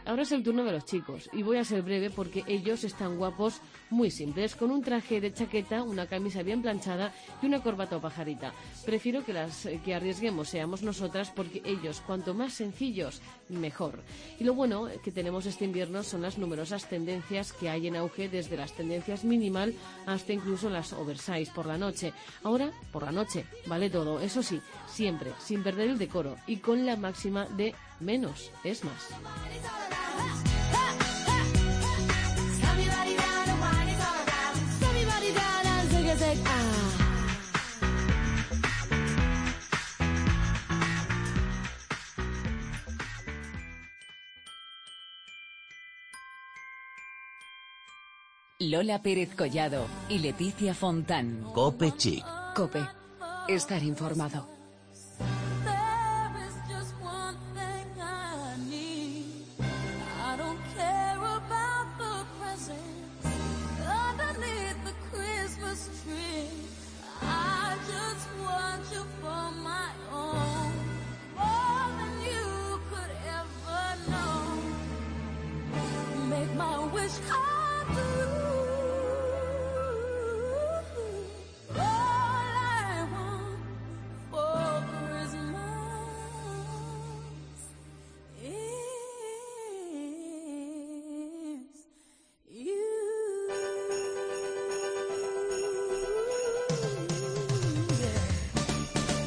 Ahora 0.06 0.24
es 0.24 0.32
el 0.34 0.44
turno 0.44 0.66
de 0.66 0.74
los 0.74 0.86
chicos 0.86 1.30
y 1.32 1.44
voy 1.44 1.58
a 1.58 1.64
ser 1.64 1.82
breve 1.82 2.10
porque 2.10 2.44
ellos 2.46 2.84
están 2.84 3.18
guapos, 3.18 3.62
muy 3.90 4.12
simples, 4.12 4.56
con 4.56 4.70
un 4.70 4.82
traje 4.82 5.22
de 5.22 5.32
chaqueta, 5.32 5.82
una 5.82 6.08
camisa 6.08 6.44
bien 6.44 6.62
planchada 6.62 7.14
y 7.42 7.46
una 7.46 7.64
corbata 7.64 7.96
o 7.96 8.02
pajarita. 8.02 8.54
Prefiero 8.86 9.24
que 9.24 9.32
las 9.32 9.66
eh, 9.66 9.80
que 9.84 9.96
arriesguemos 9.96 10.50
seamos 10.50 10.84
nosotras 10.84 11.32
porque 11.34 11.62
ellos, 11.64 12.02
cuanto 12.06 12.34
más 12.34 12.54
sencillos, 12.54 13.22
mejor. 13.48 14.02
Y 14.40 14.44
lo 14.44 14.54
bueno 14.54 14.88
que 15.04 15.12
tenemos 15.12 15.46
este 15.46 15.64
invierno 15.66 16.04
son 16.04 16.22
las 16.22 16.38
numerosas 16.38 16.90
tendencias 16.90 17.54
que 17.54 17.70
hay 17.70 17.88
en 17.88 17.96
auge 17.96 18.28
desde 18.28 18.58
las 18.58 18.74
tendencias 18.74 19.24
minimal 19.24 19.74
hasta 20.06 20.34
incluso 20.34 20.70
las 20.70 20.92
oversize 20.92 21.52
por 21.56 21.66
la 21.66 21.78
noche. 21.78 22.12
Ahora, 22.44 22.72
por 22.92 23.04
la 23.04 23.12
noche, 23.14 23.46
vale 23.68 23.90
todo, 23.90 24.20
eso 24.20 24.44
sí, 24.44 24.60
siempre, 24.88 25.32
sin 25.40 25.64
perder 25.64 25.92
el 25.92 25.98
decoro 25.98 26.36
y 26.46 26.58
con 26.58 26.86
la 26.86 26.98
máxima 26.98 27.46
de 27.46 27.74
menos 28.04 28.52
es 28.64 28.84
más. 28.84 29.10
Lola 48.70 49.02
Pérez 49.02 49.36
Collado 49.36 49.88
y 50.08 50.20
Leticia 50.20 50.74
Fontán. 50.74 51.44
Cope 51.54 51.92
Chic. 51.98 52.24
Cope. 52.56 52.88
Estar 53.48 53.84
informado. 53.84 54.63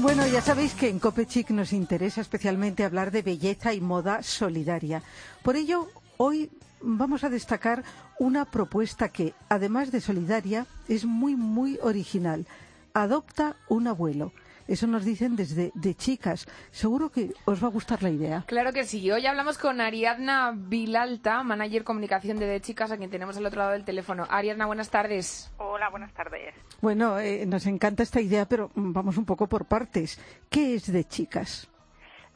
Bueno, 0.06 0.24
ya 0.28 0.40
sabéis 0.40 0.72
que 0.74 0.88
en 0.88 1.00
Copechic 1.00 1.50
nos 1.50 1.72
interesa 1.72 2.20
especialmente 2.20 2.84
hablar 2.84 3.10
de 3.10 3.22
belleza 3.22 3.74
y 3.74 3.80
moda 3.80 4.22
solidaria. 4.22 5.02
Por 5.42 5.56
ello, 5.56 5.88
hoy 6.16 6.48
vamos 6.80 7.24
a 7.24 7.28
destacar 7.28 7.82
una 8.20 8.44
propuesta 8.44 9.08
que, 9.08 9.34
además 9.48 9.90
de 9.90 10.00
solidaria, 10.00 10.64
es 10.86 11.04
muy, 11.04 11.34
muy 11.34 11.80
original. 11.82 12.46
Adopta 12.94 13.56
un 13.68 13.88
abuelo. 13.88 14.30
Eso 14.68 14.86
nos 14.86 15.04
dicen 15.04 15.36
desde 15.36 15.70
de 15.74 15.94
chicas. 15.94 16.46
Seguro 16.70 17.10
que 17.10 17.30
os 17.44 17.62
va 17.62 17.68
a 17.68 17.70
gustar 17.70 18.02
la 18.02 18.10
idea. 18.10 18.44
Claro 18.46 18.72
que 18.72 18.84
sí. 18.84 19.10
Hoy 19.10 19.24
hablamos 19.26 19.58
con 19.58 19.80
Ariadna 19.80 20.52
Vilalta, 20.56 21.42
manager 21.42 21.84
comunicación 21.84 22.38
de 22.38 22.46
De 22.46 22.60
Chicas, 22.60 22.90
a 22.90 22.96
quien 22.96 23.10
tenemos 23.10 23.36
al 23.36 23.46
otro 23.46 23.60
lado 23.60 23.72
del 23.72 23.84
teléfono. 23.84 24.26
Ariadna, 24.28 24.66
buenas 24.66 24.90
tardes. 24.90 25.52
Hola, 25.58 25.88
buenas 25.90 26.12
tardes. 26.12 26.54
Bueno, 26.80 27.18
eh, 27.18 27.46
nos 27.46 27.66
encanta 27.66 28.02
esta 28.02 28.20
idea, 28.20 28.46
pero 28.46 28.70
vamos 28.74 29.16
un 29.16 29.24
poco 29.24 29.46
por 29.46 29.66
partes. 29.66 30.20
¿Qué 30.50 30.74
es 30.74 30.92
de 30.92 31.04
chicas? 31.04 31.68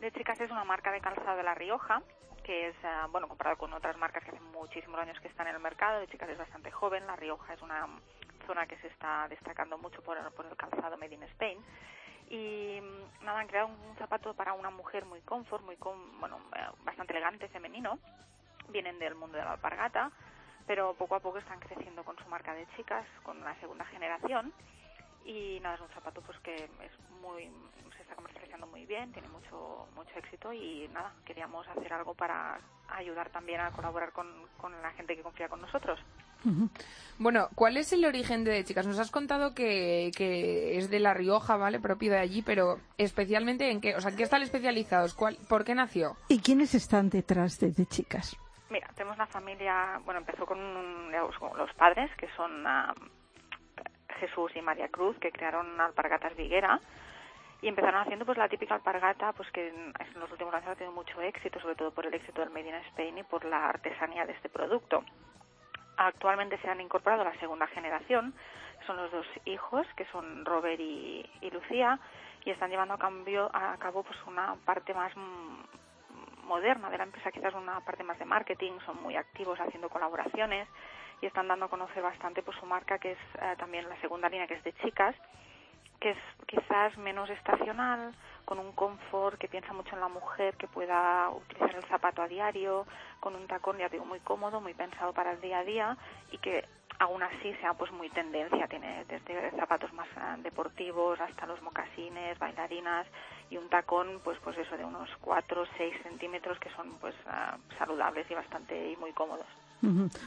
De 0.01 0.11
Chicas 0.13 0.41
es 0.41 0.51
una 0.51 0.65
marca 0.65 0.91
de 0.93 1.01
calzado 1.01 1.37
de 1.37 1.43
La 1.43 1.55
Rioja, 1.55 2.03
que 2.43 2.69
es, 2.69 2.77
ah, 2.85 3.07
bueno, 3.11 3.29
comparado 3.29 3.59
con 3.59 3.73
otras 3.75 3.99
marcas 3.99 4.25
que 4.25 4.31
hace 4.31 4.41
muchísimos 4.41 4.99
años 4.99 5.19
que 5.21 5.29
están 5.29 5.47
en 5.49 5.57
el 5.57 5.61
mercado. 5.61 6.01
De 6.01 6.07
Chicas 6.07 6.31
es 6.31 6.39
bastante 6.39 6.71
joven. 6.71 7.07
La 7.07 7.17
Rioja 7.17 7.53
es 7.53 7.61
una 7.61 7.87
zona 8.47 8.67
que 8.67 8.77
se 8.79 8.87
está 8.87 9.27
destacando 9.29 9.77
mucho 9.77 10.01
por, 10.03 10.17
por 10.33 10.47
el 10.47 10.57
calzado 10.57 10.97
Made 10.97 11.15
in 11.15 11.23
Spain. 11.25 11.59
Y 12.31 12.81
nada, 13.23 13.41
han 13.41 13.49
creado 13.49 13.69
un 13.69 13.97
zapato 13.97 14.33
para 14.35 14.53
una 14.55 14.71
mujer 14.71 15.05
muy 15.05 15.21
confort, 15.23 15.65
muy, 15.65 15.77
com- 15.77 16.21
bueno, 16.21 16.39
bastante 16.85 17.13
elegante, 17.13 17.49
femenino. 17.49 17.99
Vienen 18.69 18.99
del 19.01 19.17
mundo 19.17 19.37
de 19.37 19.45
la 19.45 19.53
alpargata, 19.53 20.11
pero 20.67 20.95
poco 20.95 21.17
a 21.17 21.21
poco 21.21 21.39
están 21.39 21.59
creciendo 21.59 22.05
con 22.05 22.17
su 22.19 22.29
marca 22.29 22.55
de 22.55 22.67
chicas, 22.77 23.05
con 23.25 23.41
la 23.45 23.55
segunda 23.57 23.85
generación. 23.87 24.53
Y 25.25 25.59
nada, 25.61 25.75
es 25.75 25.81
un 25.81 25.89
zapato 25.89 26.23
pues 26.23 26.39
que 26.39 26.55
es 26.55 27.11
muy 27.21 27.51
se 27.97 28.03
está 28.03 28.15
comercializando 28.15 28.67
muy 28.69 28.87
bien, 28.87 29.13
tiene 29.13 29.29
mucho 29.29 29.87
mucho 29.95 30.11
éxito 30.19 30.53
y 30.53 30.89
nada, 30.93 31.13
queríamos 31.27 31.67
hacer 31.69 31.93
algo 31.93 32.15
para 32.15 32.59
ayudar 32.89 33.29
también 33.31 33.61
a 33.61 33.71
colaborar 33.73 34.13
con, 34.13 34.27
con 34.57 34.73
la 34.81 34.91
gente 34.93 35.17
que 35.17 35.23
confía 35.23 35.49
con 35.49 35.61
nosotros. 35.61 36.01
Bueno, 37.19 37.49
¿cuál 37.55 37.77
es 37.77 37.93
el 37.93 38.05
origen 38.07 38.45
de 38.45 38.65
Chicas? 38.65 38.87
Nos 38.87 38.99
has 38.99 39.11
contado 39.11 39.55
que, 39.55 40.11
que 40.17 40.79
es 40.79 40.89
de 40.89 41.01
La 41.01 41.13
Rioja, 41.13 41.57
¿vale? 41.57 41.79
Propio 41.79 42.11
de 42.13 42.19
allí, 42.19 42.41
pero 42.41 42.79
especialmente 42.97 43.71
en 43.71 43.81
qué, 43.83 43.95
o 43.95 44.01
sea, 44.01 44.17
¿qué 44.17 44.23
están 44.23 44.41
especializados? 44.43 45.13
¿Cuál, 45.15 45.37
¿Por 45.49 45.65
qué 45.65 45.75
nació? 45.75 46.17
¿Y 46.29 46.41
quiénes 46.41 46.75
están 46.75 47.11
detrás 47.11 47.59
de, 47.61 47.73
de 47.73 47.85
chicas? 47.85 48.37
Mira, 48.71 48.89
tenemos 48.95 49.17
una 49.17 49.27
familia, 49.27 50.01
bueno, 50.05 50.21
empezó 50.21 50.47
con 50.47 50.59
un- 50.59 51.13
los, 51.13 51.35
los 51.59 51.73
padres, 51.75 52.11
que 52.17 52.29
son 52.37 52.65
Jesús 54.19 54.53
y 54.55 54.63
María 54.63 54.89
Cruz, 54.89 55.17
que 55.19 55.31
crearon 55.31 55.81
Alpargatas 55.81 56.37
Viguera, 56.37 56.81
y 57.63 57.69
empezaron 57.69 58.01
haciendo 58.01 58.25
pues 58.25 58.39
la 58.39 58.49
típica 58.49 58.75
alpargata, 58.77 59.33
pues 59.35 59.51
que 59.51 59.69
en, 59.69 59.75
en 59.99 60.21
los 60.21 60.31
últimos 60.33 60.55
años 60.55 60.69
ha 60.69 60.75
tenido 60.75 60.95
mucho 60.95 61.21
éxito, 61.21 61.61
sobre 61.61 61.75
todo 61.75 61.91
por 61.93 62.07
el 62.07 62.15
éxito 62.15 62.41
del 62.41 62.51
Made 62.51 62.69
in 62.69 62.75
Spain 62.89 63.19
y 63.19 63.23
por 63.25 63.45
la 63.45 63.69
artesanía 63.69 64.25
de 64.25 64.33
este 64.33 64.49
producto. 64.49 65.05
Actualmente 66.03 66.57
se 66.63 66.71
han 66.71 66.81
incorporado 66.81 67.25
la 67.25 67.39
segunda 67.41 67.67
generación, 67.67 68.33
son 68.87 68.97
los 68.97 69.13
dos 69.13 69.27
hijos, 69.45 69.87
que 69.97 70.07
son 70.07 70.47
Robert 70.47 70.81
y, 70.81 71.29
Lucía, 71.53 71.99
y 72.43 72.51
están 72.51 72.71
llevando 72.71 72.95
a, 72.95 72.99
cambio, 72.99 73.51
a 73.53 73.77
cabo 73.77 74.03
pues 74.03 74.17
una 74.27 74.55
parte 74.65 74.95
más 74.95 75.13
moderna 76.45 76.89
de 76.89 76.97
la 76.97 77.05
empresa, 77.05 77.31
quizás 77.31 77.53
una 77.53 77.81
parte 77.81 78.03
más 78.03 78.19
de 78.19 78.25
marketing, 78.25 78.79
son 78.87 79.03
muy 79.03 79.15
activos 79.15 79.61
haciendo 79.61 79.91
colaboraciones 79.91 80.67
y 81.21 81.27
están 81.27 81.49
dando 81.49 81.67
a 81.67 81.69
conocer 81.69 82.03
bastante 82.03 82.43
pues 82.43 82.57
su 82.57 82.65
marca, 82.65 82.99
que 82.99 83.13
es 83.13 83.19
eh, 83.35 83.55
también 83.59 83.87
la 83.87 84.01
segunda 84.01 84.31
línea, 84.31 84.47
que 84.47 84.55
es 84.55 84.65
de 84.65 84.73
chicas, 84.73 85.15
que 86.01 86.11
es 86.11 86.19
quizás 86.47 86.97
menos 86.99 87.31
estacional, 87.31 88.13
con 88.45 88.59
un 88.59 88.73
confort 88.73 89.39
que 89.39 89.49
piensa 89.49 89.73
mucho 89.73 89.95
en 89.95 90.01
la 90.01 90.09
mujer, 90.09 90.57
que 90.57 90.67
pueda 90.67 91.31
utilizar 91.31 91.75
el 91.75 91.85
zapato 91.85 92.23
a 92.23 92.29
diario, 92.29 92.87
con 93.21 93.37
un 93.37 93.47
tacón, 93.47 93.79
ya 93.79 93.89
digo, 93.89 94.05
muy 94.05 94.19
cómodo, 94.21 94.61
muy 94.61 94.75
pensado 94.75 95.13
para 95.13 95.33
el 95.33 95.41
día 95.41 95.59
a 95.59 95.65
día 95.65 95.97
y 96.33 96.39
que 96.39 96.65
aún 96.99 97.23
así 97.23 97.55
sea 97.61 97.75
pues 97.75 97.91
muy 97.93 98.11
tendencia, 98.11 98.67
tiene 98.69 99.05
desde 99.05 99.51
zapatos 99.53 99.93
más 99.93 100.09
ah, 100.17 100.37
deportivos 100.39 101.19
hasta 101.21 101.47
los 101.47 101.61
mocasines, 101.63 102.39
bailarinas 102.39 103.07
y 103.49 103.57
un 103.57 103.69
tacón 103.69 104.21
pues 104.23 104.39
pues 104.45 104.59
eso 104.59 104.77
de 104.77 104.85
unos 104.85 105.09
4 105.21 105.63
o 105.63 105.67
6 105.79 105.95
centímetros 106.03 106.59
que 106.59 106.71
son 106.71 106.99
pues 106.99 107.15
ah, 107.27 107.57
saludables 107.79 108.31
y 108.31 108.35
bastante 108.35 108.91
y 108.91 108.97
muy 108.97 109.13
cómodos. 109.13 109.47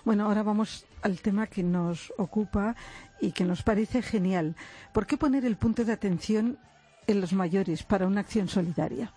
Bueno, 0.03 0.25
ahora 0.25 0.43
vamos 0.43 0.87
al 1.03 1.21
tema 1.21 1.47
que 1.47 1.63
nos 1.63 2.11
ocupa 2.17 2.75
y 3.21 3.31
que 3.31 3.43
nos 3.43 3.61
parece 3.61 4.01
genial. 4.01 4.55
¿Por 4.93 5.05
qué 5.05 5.17
poner 5.17 5.45
el 5.45 5.57
punto 5.57 5.83
de 5.83 5.93
atención 5.93 6.57
en 7.07 7.21
los 7.21 7.33
mayores 7.33 7.83
para 7.83 8.07
una 8.07 8.21
acción 8.21 8.47
solidaria? 8.47 9.11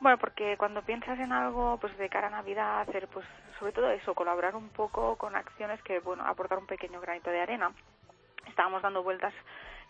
Bueno, 0.00 0.18
porque 0.18 0.56
cuando 0.56 0.82
piensas 0.82 1.18
en 1.18 1.32
algo, 1.32 1.78
pues 1.80 1.96
de 1.98 2.08
cara 2.08 2.28
a 2.28 2.30
Navidad, 2.30 2.82
hacer, 2.82 3.08
pues 3.08 3.26
sobre 3.58 3.72
todo 3.72 3.90
eso, 3.90 4.14
colaborar 4.14 4.54
un 4.54 4.68
poco 4.68 5.16
con 5.16 5.34
acciones 5.34 5.82
que, 5.82 5.98
bueno, 6.00 6.24
aportar 6.24 6.58
un 6.58 6.66
pequeño 6.66 7.00
granito 7.00 7.30
de 7.30 7.40
arena. 7.40 7.72
Estábamos 8.46 8.82
dando 8.82 9.02
vueltas 9.02 9.32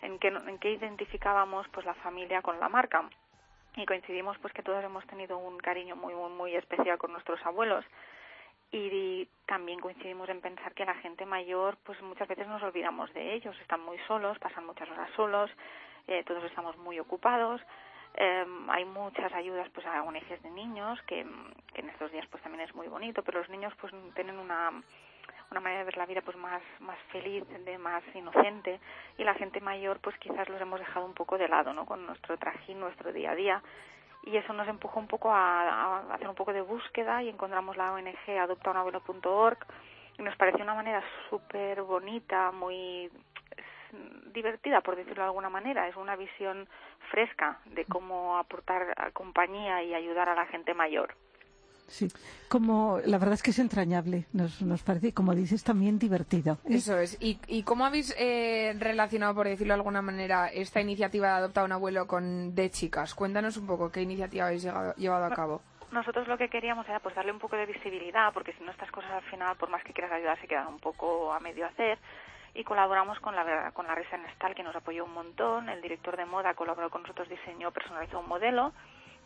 en 0.01 0.17
qué, 0.19 0.29
en 0.29 0.57
qué 0.59 0.71
identificábamos, 0.73 1.67
pues 1.69 1.85
la 1.85 1.93
familia 1.95 2.41
con 2.41 2.59
la 2.59 2.69
marca 2.69 3.09
y 3.75 3.85
coincidimos, 3.85 4.37
pues 4.39 4.53
que 4.53 4.63
todos 4.63 4.83
hemos 4.83 5.05
tenido 5.07 5.37
un 5.37 5.57
cariño 5.57 5.95
muy, 5.95 6.13
muy, 6.13 6.31
muy 6.31 6.55
especial 6.55 6.97
con 6.97 7.11
nuestros 7.11 7.45
abuelos 7.45 7.83
y 8.71 9.27
también 9.45 9.79
coincidimos 9.79 10.27
en 10.29 10.41
pensar 10.41 10.73
que 10.73 10.85
la 10.85 10.95
gente 10.95 11.25
mayor 11.25 11.77
pues 11.83 12.01
muchas 12.01 12.27
veces 12.27 12.47
nos 12.47 12.61
olvidamos 12.63 13.13
de 13.13 13.33
ellos. 13.33 13.55
Están 13.61 13.81
muy 13.81 13.97
solos 14.07 14.37
pasan 14.39 14.65
muchas 14.65 14.89
horas 14.89 15.09
solos 15.15 15.51
eh, 16.07 16.23
todos 16.23 16.43
estamos 16.43 16.77
muy 16.77 16.99
ocupados. 16.99 17.61
Eh, 18.17 18.45
hay 18.69 18.85
muchas 18.85 19.33
ayudas 19.33 19.67
pues 19.73 19.85
a 19.85 20.03
ONGs 20.03 20.41
de 20.41 20.51
niños 20.51 21.01
que, 21.03 21.25
que 21.73 21.81
en 21.81 21.89
estos 21.89 22.11
días 22.11 22.25
pues 22.31 22.41
también 22.43 22.61
es 22.61 22.73
muy 22.73 22.87
bonito 22.87 23.23
pero 23.23 23.39
los 23.39 23.49
niños 23.49 23.73
pues 23.79 23.93
tienen 24.13 24.37
una 24.39 24.71
una 25.51 25.59
manera 25.59 25.79
de 25.79 25.85
ver 25.85 25.97
la 25.97 26.05
vida 26.05 26.21
pues 26.21 26.37
más 26.37 26.61
más 26.79 26.97
feliz 27.11 27.43
de 27.47 27.77
más 27.77 28.03
inocente. 28.13 28.79
Y 29.17 29.23
la 29.23 29.33
gente 29.35 29.61
mayor 29.61 29.99
pues 29.99 30.17
quizás 30.17 30.49
los 30.49 30.61
hemos 30.61 30.79
dejado 30.79 31.05
un 31.05 31.13
poco 31.13 31.37
de 31.37 31.47
lado 31.47 31.73
no 31.73 31.85
con 31.85 32.05
nuestro 32.05 32.37
trajín 32.37 32.79
nuestro 32.79 33.11
día 33.11 33.31
a 33.31 33.35
día 33.35 33.63
y 34.25 34.37
eso 34.37 34.53
nos 34.53 34.67
empujó 34.67 34.99
un 34.99 35.07
poco 35.07 35.31
a, 35.31 36.13
hacer 36.13 36.27
un 36.27 36.35
poco 36.35 36.51
de 36.51 36.61
búsqueda 36.61 37.21
y 37.21 37.29
encontramos 37.29 37.77
la 37.77 37.93
ONG 37.93 38.39
adoptaunabuelo.org 38.41 39.57
y 40.17 40.23
nos 40.23 40.35
pareció 40.35 40.63
una 40.63 40.73
manera 40.73 41.03
súper 41.29 41.81
bonita, 41.83 42.51
muy 42.51 43.11
divertida, 44.33 44.81
por 44.81 44.95
decirlo 44.95 45.23
de 45.23 45.29
alguna 45.29 45.49
manera. 45.49 45.87
Es 45.87 45.95
una 45.95 46.15
visión 46.15 46.67
fresca 47.11 47.59
de 47.65 47.85
cómo 47.85 48.37
aportar 48.37 49.13
compañía 49.13 49.83
y 49.83 49.93
ayudar 49.93 50.29
a 50.29 50.35
la 50.35 50.45
gente 50.47 50.73
mayor. 50.73 51.13
Sí, 51.87 52.07
como 52.49 52.99
la 53.05 53.17
verdad 53.19 53.35
es 53.35 53.43
que 53.43 53.51
es 53.51 53.59
entrañable, 53.59 54.25
nos, 54.33 54.61
nos 54.61 54.81
parece, 54.81 55.07
y 55.09 55.11
como 55.11 55.35
dices, 55.35 55.63
también 55.63 55.99
divertido. 55.99 56.57
¿eh? 56.65 56.75
Eso 56.77 56.97
es. 56.97 57.17
¿Y, 57.21 57.39
y 57.47 57.63
cómo 57.63 57.85
habéis 57.85 58.13
eh, 58.17 58.75
relacionado, 58.79 59.35
por 59.35 59.47
decirlo 59.47 59.73
de 59.73 59.79
alguna 59.79 60.01
manera, 60.01 60.47
esta 60.47 60.81
iniciativa 60.81 61.27
de 61.27 61.33
Adopta 61.35 61.61
a 61.61 61.65
un 61.65 61.71
abuelo 61.73 62.07
con 62.07 62.55
De 62.55 62.69
Chicas? 62.71 63.13
Cuéntanos 63.13 63.57
un 63.57 63.67
poco 63.67 63.91
qué 63.91 64.01
iniciativa 64.01 64.47
habéis 64.47 64.63
llegado- 64.63 64.95
llevado 64.95 65.25
a 65.25 65.29
cabo. 65.35 65.61
Nosotros 65.91 66.27
lo 66.27 66.37
que 66.37 66.49
queríamos 66.49 66.87
era 66.89 66.99
pues 66.99 67.15
darle 67.15 67.31
un 67.31 67.39
poco 67.39 67.55
de 67.55 67.67
visibilidad, 67.67 68.33
porque 68.33 68.53
si 68.53 68.63
no 68.63 68.71
estas 68.71 68.91
cosas 68.91 69.11
al 69.11 69.23
final, 69.29 69.55
por 69.55 69.69
más 69.69 69.83
que 69.83 69.93
quieras 69.93 70.11
ayudar, 70.11 70.39
se 70.41 70.47
quedan 70.47 70.67
un 70.67 70.79
poco 70.79 71.31
a 71.33 71.39
medio 71.39 71.65
hacer. 71.67 71.99
Y 72.55 72.63
colaboramos 72.63 73.19
con 73.19 73.35
la, 73.35 73.71
con 73.73 73.85
la 73.85 73.95
Risa 73.95 74.17
Nestal, 74.17 74.55
que 74.55 74.63
nos 74.63 74.75
apoyó 74.75 75.05
un 75.05 75.13
montón. 75.13 75.69
El 75.69 75.81
director 75.81 76.17
de 76.17 76.25
moda 76.25 76.53
colaboró 76.53 76.89
con 76.89 77.03
nosotros, 77.03 77.29
diseñó, 77.29 77.71
personalizó 77.71 78.19
un 78.21 78.27
modelo 78.29 78.73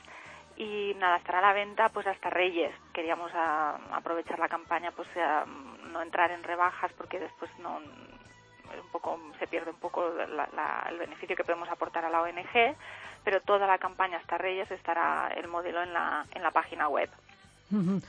y 0.56 0.94
nada, 1.00 1.18
estará 1.18 1.40
a 1.40 1.42
la 1.42 1.52
venta 1.54 1.90
pues 1.90 2.06
hasta 2.08 2.32
Reyes. 2.32 2.74
Queríamos 2.92 3.32
ah, 3.36 3.78
aprovechar 3.92 4.40
la 4.40 4.50
campaña 4.50 4.90
pues 4.92 5.08
ah, 5.18 5.46
no 5.94 6.02
entrar 6.02 6.32
en 6.32 6.44
rebajas 6.44 6.92
porque 6.98 7.20
después 7.20 7.50
no 7.60 7.78
un 7.78 8.90
poco 8.92 9.20
se 9.40 9.46
pierde 9.48 9.70
un 9.70 9.78
poco 9.78 10.10
la- 10.10 10.50
la- 10.56 10.88
el 10.90 10.98
beneficio 10.98 11.36
que 11.36 11.44
podemos 11.44 11.70
aportar 11.70 12.04
a 12.06 12.10
la 12.10 12.22
ONG, 12.22 12.76
pero 13.24 13.40
toda 13.42 13.68
la 13.68 13.78
campaña 13.78 14.18
hasta 14.18 14.38
Reyes 14.38 14.70
estará 14.72 15.28
el 15.38 15.48
modelo 15.48 15.84
en 15.84 15.94
la 15.94 16.26
en 16.34 16.42
la 16.42 16.50
página 16.52 16.90
web. 16.90 17.10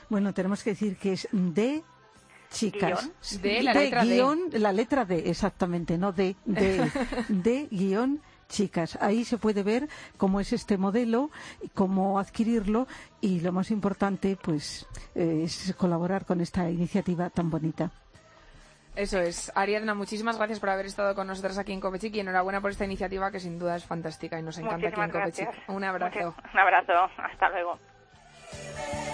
Bueno, 0.09 0.33
tenemos 0.33 0.63
que 0.63 0.71
decir 0.71 0.97
que 0.97 1.13
es 1.13 1.27
de 1.31 1.83
chicas. 2.51 3.09
Guión. 3.31 3.41
De 3.41 3.63
la 3.63 3.73
letra 3.73 4.03
D. 4.05 4.07
guion, 4.15 4.39
la 4.53 4.71
letra 4.71 5.05
D, 5.05 5.29
exactamente, 5.29 5.97
no 5.97 6.11
de, 6.11 6.35
de, 6.45 6.89
de 7.29 7.67
guion 7.71 8.21
chicas. 8.49 8.97
Ahí 9.01 9.25
se 9.25 9.37
puede 9.37 9.63
ver 9.63 9.87
cómo 10.17 10.39
es 10.39 10.53
este 10.53 10.77
modelo, 10.77 11.29
cómo 11.73 12.19
adquirirlo 12.19 12.87
y 13.21 13.39
lo 13.41 13.51
más 13.51 13.71
importante, 13.71 14.37
pues, 14.41 14.87
eh, 15.15 15.41
es 15.43 15.73
colaborar 15.77 16.25
con 16.25 16.41
esta 16.41 16.69
iniciativa 16.69 17.29
tan 17.29 17.49
bonita. 17.49 17.91
Eso 18.95 19.19
es. 19.19 19.51
Ariadna, 19.55 19.93
muchísimas 19.93 20.37
gracias 20.37 20.59
por 20.61 20.69
haber 20.69 20.85
estado 20.85 21.15
con 21.15 21.27
nosotros 21.27 21.57
aquí 21.57 21.73
en 21.73 21.81
Copechic 21.81 22.15
y 22.15 22.21
enhorabuena 22.21 22.61
por 22.61 22.71
esta 22.71 22.85
iniciativa 22.85 23.29
que 23.29 23.41
sin 23.41 23.59
duda 23.59 23.75
es 23.75 23.83
fantástica 23.83 24.39
y 24.39 24.41
nos 24.41 24.57
encanta 24.57 24.87
aquí 24.87 25.01
en 25.01 25.07
Muchísimas 25.07 25.11
Copechic. 25.11 25.45
gracias. 25.47 25.69
Un 25.69 25.83
abrazo. 25.83 26.35
Un 26.53 26.59
abrazo. 26.59 26.93
Hasta 27.17 27.49
luego. 27.49 29.04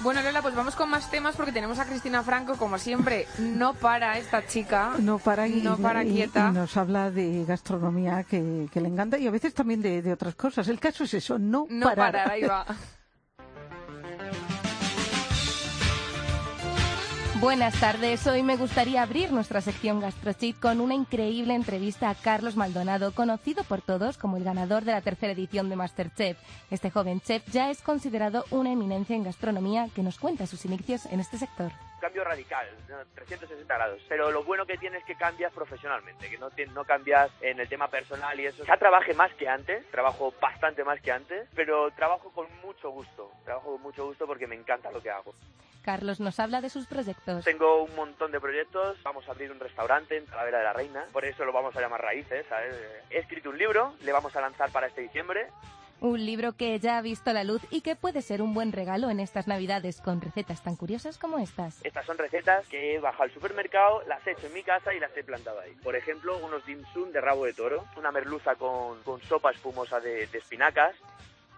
Bueno, 0.00 0.22
Lola, 0.22 0.42
pues 0.42 0.54
vamos 0.54 0.76
con 0.76 0.88
más 0.90 1.10
temas 1.10 1.34
porque 1.34 1.50
tenemos 1.50 1.78
a 1.80 1.84
Cristina 1.84 2.22
Franco, 2.22 2.56
como 2.56 2.78
siempre, 2.78 3.26
no 3.38 3.74
para 3.74 4.16
esta 4.18 4.46
chica. 4.46 4.92
No 5.00 5.18
para, 5.18 5.48
y, 5.48 5.60
No 5.60 5.76
para 5.76 6.04
y- 6.04 6.12
quieta. 6.12 6.48
y 6.50 6.54
nos 6.54 6.76
habla 6.76 7.10
de 7.10 7.44
gastronomía 7.44 8.22
que, 8.22 8.68
que 8.72 8.80
le 8.80 8.88
encanta 8.88 9.18
y 9.18 9.26
a 9.26 9.30
veces 9.32 9.54
también 9.54 9.82
de, 9.82 10.00
de 10.00 10.12
otras 10.12 10.36
cosas. 10.36 10.68
El 10.68 10.78
caso 10.78 11.02
es 11.04 11.14
eso, 11.14 11.38
no, 11.38 11.66
No 11.68 11.86
parar. 11.86 12.12
parar, 12.12 12.30
ahí 12.30 12.42
va. 12.42 12.64
Buenas 17.40 17.78
tardes. 17.78 18.26
Hoy 18.26 18.42
me 18.42 18.56
gustaría 18.56 19.00
abrir 19.00 19.30
nuestra 19.30 19.60
sección 19.60 20.00
GastroChit 20.00 20.58
con 20.58 20.80
una 20.80 20.94
increíble 20.94 21.54
entrevista 21.54 22.10
a 22.10 22.16
Carlos 22.16 22.56
Maldonado, 22.56 23.14
conocido 23.14 23.62
por 23.62 23.80
todos 23.80 24.18
como 24.18 24.36
el 24.36 24.42
ganador 24.42 24.82
de 24.82 24.90
la 24.90 25.02
tercera 25.02 25.34
edición 25.34 25.68
de 25.68 25.76
Masterchef. 25.76 26.36
Este 26.72 26.90
joven 26.90 27.20
chef 27.20 27.46
ya 27.46 27.70
es 27.70 27.80
considerado 27.80 28.44
una 28.50 28.72
eminencia 28.72 29.14
en 29.14 29.22
gastronomía 29.22 29.86
que 29.94 30.02
nos 30.02 30.18
cuenta 30.18 30.48
sus 30.48 30.64
inicios 30.64 31.06
en 31.06 31.20
este 31.20 31.38
sector. 31.38 31.70
cambio 32.00 32.24
radical, 32.24 32.66
¿no? 32.88 32.96
360 33.14 33.72
grados. 33.72 34.02
Pero 34.08 34.32
lo 34.32 34.42
bueno 34.42 34.66
que 34.66 34.76
tiene 34.76 34.98
es 34.98 35.04
que 35.04 35.14
cambias 35.14 35.52
profesionalmente, 35.52 36.28
que 36.28 36.38
no, 36.38 36.48
no 36.74 36.84
cambias 36.84 37.30
en 37.40 37.60
el 37.60 37.68
tema 37.68 37.86
personal 37.86 38.38
y 38.40 38.46
eso. 38.46 38.64
Ya 38.64 38.76
trabajé 38.78 39.14
más 39.14 39.32
que 39.34 39.48
antes, 39.48 39.88
trabajo 39.92 40.34
bastante 40.40 40.82
más 40.82 41.00
que 41.00 41.12
antes, 41.12 41.48
pero 41.54 41.92
trabajo 41.92 42.32
con 42.32 42.48
mucho 42.62 42.90
gusto. 42.90 43.30
Trabajo 43.44 43.74
con 43.74 43.82
mucho 43.82 44.06
gusto 44.06 44.26
porque 44.26 44.48
me 44.48 44.56
encanta 44.56 44.90
lo 44.90 45.00
que 45.00 45.10
hago. 45.10 45.32
Carlos 45.88 46.20
nos 46.20 46.38
habla 46.38 46.60
de 46.60 46.68
sus 46.68 46.86
proyectos. 46.86 47.46
Tengo 47.46 47.82
un 47.82 47.96
montón 47.96 48.30
de 48.30 48.38
proyectos, 48.38 49.02
vamos 49.02 49.26
a 49.26 49.30
abrir 49.30 49.50
un 49.50 49.58
restaurante 49.58 50.18
en 50.18 50.26
Talavera 50.26 50.58
de 50.58 50.64
la 50.64 50.74
Reina, 50.74 51.06
por 51.14 51.24
eso 51.24 51.46
lo 51.46 51.52
vamos 51.54 51.74
a 51.76 51.80
llamar 51.80 52.02
Raíces, 52.02 52.44
¿sabes? 52.46 52.74
He 53.08 53.16
escrito 53.20 53.48
un 53.48 53.56
libro, 53.56 53.94
le 54.02 54.12
vamos 54.12 54.36
a 54.36 54.42
lanzar 54.42 54.70
para 54.70 54.88
este 54.88 55.00
diciembre, 55.00 55.46
Un 56.00 56.24
libro 56.24 56.52
que 56.52 56.78
ya 56.78 56.98
ha 56.98 57.02
visto 57.02 57.32
la 57.32 57.42
luz 57.42 57.62
y 57.70 57.80
que 57.80 57.96
puede 57.96 58.20
ser 58.22 58.40
un 58.42 58.52
buen 58.54 58.70
regalo 58.70 59.08
en 59.10 59.18
estas 59.18 59.48
navidades 59.48 60.00
con 60.00 60.20
recetas 60.20 60.62
tan 60.62 60.76
curiosas 60.76 61.18
como 61.18 61.38
estas. 61.38 61.84
Estas 61.84 62.06
son 62.06 62.18
recetas 62.18 62.68
que 62.68 62.94
he 62.94 63.00
bajado 63.00 63.24
al 63.24 63.32
supermercado, 63.32 64.02
las 64.06 64.24
he 64.26 64.32
hecho 64.32 64.46
en 64.46 64.52
mi 64.52 64.62
casa 64.62 64.92
y 64.94 65.00
las 65.00 65.16
he 65.16 65.24
plantado 65.24 65.58
ahí. 65.58 65.72
Por 65.82 65.96
ejemplo, 65.96 66.36
unos 66.38 66.64
dim 66.66 66.84
sum 66.92 67.10
de 67.10 67.20
rabo 67.20 67.46
de 67.46 67.54
toro, 67.54 67.84
una 67.96 68.12
merluza 68.12 68.54
con, 68.56 69.02
con 69.02 69.20
sopa 69.22 69.50
espumosa 69.50 69.98
de, 70.00 70.26
de 70.28 70.38
espinacas, 70.38 70.94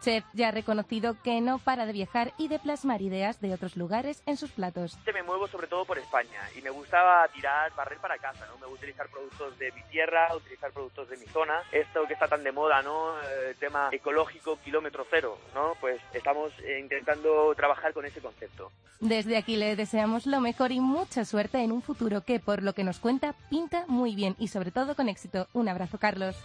Chef 0.01 0.25
ya 0.33 0.49
ha 0.49 0.51
reconocido 0.51 1.17
que 1.23 1.41
no 1.41 1.59
para 1.59 1.87
de 1.87 1.93
viajar 1.93 2.33
y 2.39 2.49
de 2.49 2.59
plasmar 2.59 3.03
ideas 3.03 3.41
de 3.41 3.55
otros 3.55 3.77
lugares 3.77 4.23
en 4.27 4.37
sus 4.37 4.51
platos. 4.51 4.99
Me 5.13 5.23
muevo 5.23 5.47
sobre 5.47 5.67
todo 5.67 5.85
por 5.85 5.99
España 5.99 6.41
y 6.57 6.63
me 6.63 6.71
gustaba 6.71 7.27
tirar, 7.29 7.73
barrer 7.77 7.99
para 7.99 8.17
casa, 8.19 8.47
¿no? 8.47 8.59
Me 8.59 8.67
gusta 8.67 8.81
utilizar 8.81 9.09
productos 9.09 9.59
de 9.59 9.71
mi 9.73 9.83
tierra, 9.91 10.35
utilizar 10.35 10.73
productos 10.73 11.09
de 11.11 11.17
mi 11.19 11.27
zona. 11.27 11.63
Esto 11.71 12.07
que 12.07 12.15
está 12.15 12.27
tan 12.29 12.43
de 12.43 12.51
moda, 12.51 12.83
¿no? 12.83 13.21
El 13.23 13.55
tema 13.57 13.91
ecológico, 13.93 14.59
kilómetro 14.65 15.07
cero, 15.11 15.39
¿no? 15.55 15.75
Pues 15.81 16.01
estamos 16.15 16.53
eh, 16.61 16.79
intentando 16.81 17.55
trabajar 17.55 17.93
con 17.93 18.07
ese 18.07 18.21
concepto. 18.21 18.73
Desde 19.01 19.37
aquí 19.37 19.57
le 19.57 19.77
deseamos 19.77 20.27
lo 20.27 20.41
mejor 20.41 20.73
y 20.73 20.81
mucha 20.81 21.25
suerte 21.25 21.59
en 21.59 21.73
un 21.73 21.83
futuro 21.83 22.23
que, 22.23 22.41
por 22.41 22.63
lo 22.63 22.73
que 22.73 22.85
nos 22.85 23.01
cuenta, 23.01 23.35
pinta 23.51 23.85
muy 23.87 24.15
bien 24.15 24.35
y 24.39 24.49
sobre 24.49 24.71
todo 24.71 24.95
con 24.97 25.09
éxito. 25.09 25.47
Un 25.53 25.69
abrazo, 25.69 25.99
Carlos. 25.99 26.37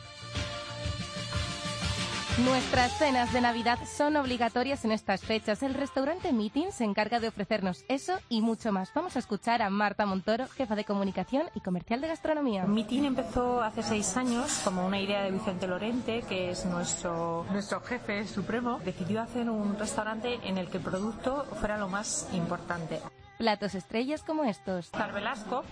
Nuestras 2.44 2.92
cenas 2.98 3.32
de 3.32 3.40
Navidad 3.40 3.80
son 3.86 4.18
obligatorias 4.18 4.84
en 4.84 4.92
estas 4.92 5.22
fechas. 5.22 5.64
El 5.64 5.74
restaurante 5.74 6.34
Meeting 6.34 6.74
se 6.74 6.84
encarga 6.84 7.22
de 7.22 7.30
ofrecernos 7.30 7.86
eso 7.88 8.20
y 8.28 8.42
mucho 8.42 8.74
más. 8.74 8.94
Vamos 8.94 9.16
a 9.16 9.20
escuchar 9.20 9.62
a 9.62 9.70
Marta 9.70 10.06
Montoro, 10.06 10.46
jefa 10.50 10.76
de 10.76 10.84
comunicación 10.84 11.44
y 11.56 11.62
comercial 11.62 12.02
de 12.02 12.10
gastronomía. 12.10 12.66
Mitin 12.66 13.06
empezó 13.06 13.62
hace 13.62 13.84
seis 13.84 14.18
años 14.18 14.60
como 14.66 14.86
una 14.86 15.00
idea 15.00 15.24
de 15.24 15.32
Vicente 15.32 15.66
Lorente, 15.66 16.24
que 16.28 16.50
es 16.50 16.66
nuestro, 16.66 17.46
nuestro 17.52 17.80
jefe 17.80 18.28
supremo. 18.28 18.82
Decidió 18.84 19.22
hacer 19.22 19.50
un 19.50 19.80
restaurante 19.80 20.38
en 20.44 20.58
el 20.58 20.68
que 20.68 20.80
el 20.80 20.84
producto 20.84 21.46
fuera 21.62 21.78
lo 21.78 21.88
más 21.88 22.28
importante. 22.34 23.00
Platos 23.38 23.76
estrellas 23.76 24.24
como 24.24 24.46
estos. 24.46 24.90
Tar 24.92 25.14
Velasco, 25.14 25.64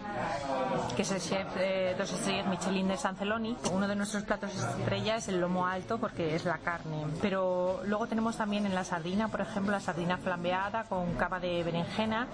que 0.97 1.04
es 1.04 1.12
el 1.12 1.21
chef 1.21 1.56
de 1.56 1.95
dos 1.97 2.12
estrellas 2.12 2.47
Michelin 2.47 2.89
de 2.89 2.97
Sanceloni. 2.97 3.56
Uno 3.71 3.88
de 3.88 3.95
nuestros 3.95 4.23
platos 4.23 4.54
estrella 4.54 5.15
es 5.15 5.30
el 5.30 5.39
lomo 5.39 5.65
alto 5.65 5.97
porque 5.97 6.36
es 6.36 6.43
la 6.43 6.58
carne. 6.58 7.06
Pero 7.21 7.82
luego 7.86 8.08
tenemos 8.08 8.36
también 8.36 8.65
en 8.65 8.76
la 8.76 8.84
sardina, 8.84 9.30
por 9.30 9.41
ejemplo, 9.41 9.71
la 9.71 9.80
sardina 9.80 10.17
flambeada 10.17 10.84
con 10.84 11.13
cava 11.13 11.39
de 11.39 11.63
berenjena. 11.63 12.28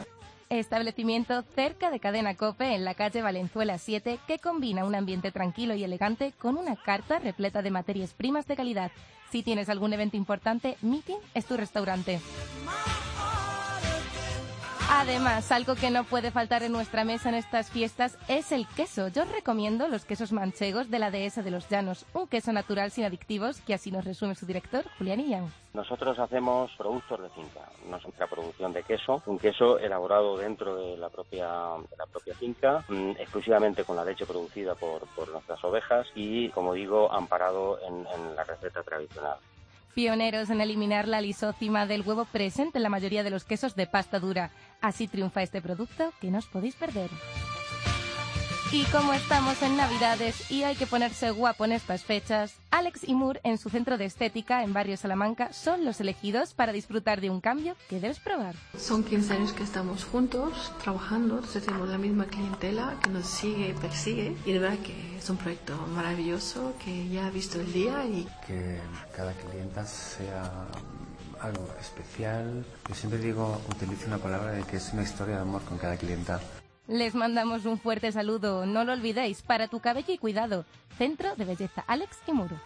Establecimiento 0.50 1.44
cerca 1.54 1.92
de 1.92 2.00
Cadena 2.00 2.34
Cope 2.34 2.74
en 2.74 2.84
la 2.84 2.96
calle 2.96 3.22
Valenzuela 3.22 3.78
7 3.78 4.18
que 4.26 4.40
combina 4.40 4.84
un 4.84 4.96
ambiente 4.96 5.32
tranquilo 5.32 5.76
y 5.76 5.84
elegante 5.84 6.34
con 6.40 6.58
una 6.58 6.76
carta 6.76 7.20
repleta 7.20 7.62
de 7.62 7.70
materias 7.70 8.16
primas 8.16 8.48
de 8.48 8.56
calidad. 8.56 8.92
Si 9.32 9.44
tienes 9.44 9.70
algún 9.70 9.94
evento 9.94 10.18
importante, 10.18 10.76
Meeting 10.82 11.20
es 11.36 11.46
tu 11.46 11.56
restaurante. 11.56 12.20
Además, 14.92 15.52
algo 15.52 15.76
que 15.76 15.92
no 15.92 16.04
puede 16.04 16.32
faltar 16.32 16.64
en 16.64 16.72
nuestra 16.72 17.04
mesa 17.04 17.30
en 17.30 17.36
estas 17.36 17.70
fiestas 17.70 18.18
es 18.28 18.52
el 18.52 18.68
queso. 18.68 19.08
Yo 19.10 19.22
os 19.22 19.32
recomiendo 19.32 19.88
los 19.88 20.04
quesos 20.04 20.32
manchegos 20.32 20.90
de 20.90 20.98
la 20.98 21.12
dehesa 21.12 21.44
de 21.44 21.52
los 21.52 21.70
llanos, 21.70 22.08
un 22.14 22.28
queso 22.28 22.52
natural 22.52 22.90
sin 22.90 23.06
adictivos, 23.06 23.62
que 23.62 23.76
así 23.76 23.92
nos 23.92 24.04
resume 24.04 24.34
su 24.34 24.48
director, 24.48 24.84
Julián 24.98 25.20
Illán. 25.20 25.54
Nosotros 25.76 26.18
hacemos 26.18 26.72
productos 26.76 27.22
de 27.22 27.30
finca, 27.30 27.70
nuestra 27.88 28.26
producción 28.26 28.74
de 28.74 28.82
queso, 28.82 29.22
un 29.28 29.38
queso 29.38 29.78
elaborado 29.78 30.38
dentro 30.38 30.76
de 30.76 30.98
la 30.98 31.10
propia, 31.10 31.76
finca, 32.40 32.84
mm, 32.88 33.12
exclusivamente 33.20 33.84
con 33.84 33.96
la 33.96 34.04
leche 34.04 34.26
producida 34.26 34.74
por, 34.74 35.08
nuestras 35.30 35.64
ovejas 35.64 36.08
y, 36.16 36.50
como 36.50 36.74
digo, 36.74 37.12
amparado 37.12 37.80
en 37.88 38.36
la 38.36 38.44
receta 38.44 38.82
tradicional. 38.82 39.38
Pioneros 39.94 40.50
en 40.50 40.62
eliminar 40.62 41.08
la 41.08 41.22
lisócima 41.22 41.86
del 41.86 42.02
huevo 42.02 42.26
presente 42.26 42.78
en 42.78 42.84
la 42.84 42.90
mayoría 42.90 43.24
de 43.24 43.30
los 43.32 43.44
quesos 43.44 43.76
de 43.76 43.88
pasta 43.88 44.20
dura. 44.20 44.52
Así 44.82 45.08
triunfa 45.08 45.42
este 45.42 45.62
producto 45.62 46.14
que 46.22 46.32
no 46.32 46.38
os 46.38 46.46
podéis 46.46 46.76
perder. 46.76 47.10
Y 48.72 48.84
como 48.92 49.14
estamos 49.14 49.64
en 49.64 49.78
Navidades 49.78 50.52
y 50.52 50.62
hay 50.62 50.76
que 50.76 50.86
ponerse 50.86 51.32
guapo 51.32 51.66
en 51.66 51.72
estas 51.72 52.04
fechas, 52.04 52.54
Alex 52.70 53.02
y 53.04 53.16
Moore 53.16 53.40
en 53.44 53.58
su 53.58 53.72
centro 53.72 53.98
de 53.98 54.06
estética 54.06 54.64
en 54.64 54.74
Barrio 54.74 54.96
Salamanca 54.96 55.52
son 55.54 55.86
los 55.86 56.00
elegidos 56.00 56.54
para 56.54 56.72
disfrutar 56.72 57.20
de 57.20 57.32
un 57.32 57.42
cambio 57.42 57.76
que 57.90 58.00
debes 58.00 58.20
probar. 58.20 58.54
Son 58.78 59.04
15 59.04 59.34
años 59.34 59.54
que 59.54 59.64
estamos 59.64 60.04
juntos, 60.04 60.72
trabajando, 60.84 61.38
entonces 61.38 61.66
tenemos 61.66 61.90
la 61.90 61.98
misma 61.98 62.26
clientela 62.26 62.96
que 63.04 63.10
nos 63.10 63.26
sigue 63.26 63.70
y 63.70 63.74
persigue. 63.74 64.38
Y 64.46 64.52
de 64.52 64.60
verdad 64.60 64.78
que 64.78 65.18
es 65.18 65.28
un 65.32 65.38
proyecto 65.38 65.76
maravilloso 65.96 66.76
que 66.86 67.10
ya 67.10 67.26
ha 67.26 67.32
visto 67.32 67.60
el 67.60 67.74
día 67.74 68.06
y 68.06 68.28
que 68.46 68.80
cada 69.16 69.34
clienta 69.34 69.84
sea 69.84 70.68
algo 71.42 71.68
especial. 71.82 72.64
Yo 72.88 72.94
siempre 72.94 73.18
digo, 73.18 73.60
utilizo 73.68 74.06
una 74.06 74.20
palabra 74.20 74.52
de 74.52 74.62
que 74.62 74.78
es 74.78 74.94
una 74.94 75.02
historia 75.02 75.38
de 75.38 75.42
amor 75.42 75.64
con 75.64 75.80
cada 75.80 75.98
clienta. 75.98 76.40
Les 76.90 77.14
mandamos 77.14 77.66
un 77.66 77.78
fuerte 77.78 78.12
saludo, 78.12 78.66
no 78.66 78.84
lo 78.84 78.94
olvidéis, 78.94 79.44
para 79.44 79.68
tu 79.68 79.80
cabello 79.80 80.12
y 80.12 80.18
cuidado. 80.18 80.66
Centro 80.98 81.36
de 81.36 81.46
Belleza 81.46 81.84
Alex 81.86 82.18
y 82.26 82.32
Muro. 82.32 82.60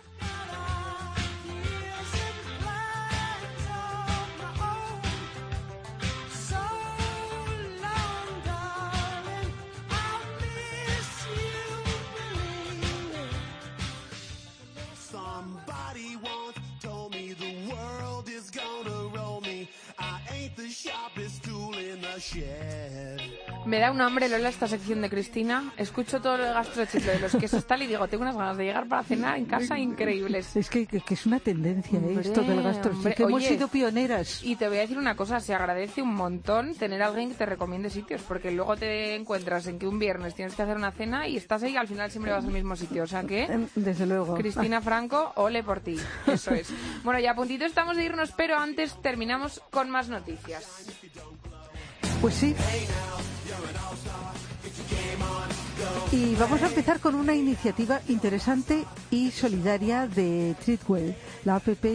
Me 23.73 23.79
da 23.79 23.89
un 23.89 23.99
hambre, 24.01 24.29
Lola, 24.29 24.49
esta 24.49 24.67
sección 24.67 25.01
de 25.01 25.09
Cristina. 25.09 25.73
Escucho 25.77 26.21
todo 26.21 26.37
lo 26.37 26.43
de 26.45 26.53
gastrochip, 26.53 27.03
lo 27.07 27.11
de 27.13 27.19
los 27.21 27.35
quesos 27.35 27.65
tal, 27.65 27.81
y 27.81 27.87
digo, 27.87 28.07
tengo 28.07 28.21
unas 28.21 28.37
ganas 28.37 28.55
de 28.55 28.65
llegar 28.65 28.87
para 28.87 29.01
cenar 29.01 29.35
en 29.35 29.45
casa 29.45 29.79
increíbles. 29.79 30.55
Es 30.55 30.69
que, 30.69 30.85
que- 30.85 31.01
que 31.01 31.15
es 31.15 31.25
una 31.25 31.39
tendencia 31.39 31.97
¿eh? 31.97 32.03
Hombre, 32.05 32.21
esto 32.21 32.43
del 32.43 32.61
gastrochip. 32.61 32.97
hombre, 32.99 33.15
que 33.15 33.23
hemos 33.23 33.43
sido 33.43 33.67
pioneras. 33.69 34.43
Y 34.43 34.57
te 34.57 34.67
voy 34.67 34.77
a 34.77 34.81
decir 34.81 34.99
una 34.99 35.15
cosa, 35.15 35.39
se 35.39 35.55
agradece 35.55 36.03
un 36.03 36.13
montón 36.13 36.75
tener 36.75 37.01
a 37.01 37.07
alguien 37.07 37.29
que 37.29 37.35
te 37.35 37.47
recomiende 37.47 37.89
sitios, 37.89 38.21
porque 38.27 38.51
luego 38.51 38.77
te 38.77 39.15
encuentras 39.15 39.65
en 39.65 39.79
que 39.79 39.87
un 39.87 39.97
viernes 39.97 40.35
tienes 40.35 40.53
que 40.53 40.61
hacer 40.61 40.77
una 40.77 40.91
cena 40.91 41.27
y 41.27 41.37
estás 41.37 41.63
ahí 41.63 41.73
y 41.73 41.77
al 41.77 41.87
final 41.87 42.11
siempre 42.11 42.31
vas 42.31 42.45
al 42.45 42.51
mismo 42.51 42.75
sitio. 42.75 43.01
O 43.01 43.07
sea 43.07 43.23
que, 43.23 43.45
Em, 43.45 43.67
Desde 43.73 44.05
luego. 44.05 44.35
Cristina 44.35 44.81
Franco, 44.83 45.31
ole 45.37 45.63
por 45.63 45.79
ti. 45.79 45.97
Eso 46.27 46.51
es. 46.51 46.69
Bueno, 47.03 47.19
ya 47.19 47.31
a 47.31 47.35
puntito 47.35 47.65
estamos 47.65 47.97
de 47.97 48.03
irnos, 48.05 48.33
pero 48.37 48.55
antes 48.55 48.93
terminamos 49.01 49.63
con 49.71 49.89
más 49.89 50.09
noticias. 50.09 50.63
Pues 52.21 52.35
sí. 52.35 52.55
Y 56.13 56.35
vamos 56.35 56.61
a 56.61 56.67
empezar 56.67 56.99
con 56.99 57.15
una 57.15 57.33
iniciativa 57.33 57.99
interesante 58.07 58.85
y 59.09 59.31
solidaria 59.31 60.05
de 60.05 60.55
Treatwell, 60.63 61.15
la 61.45 61.55
APP 61.55 61.85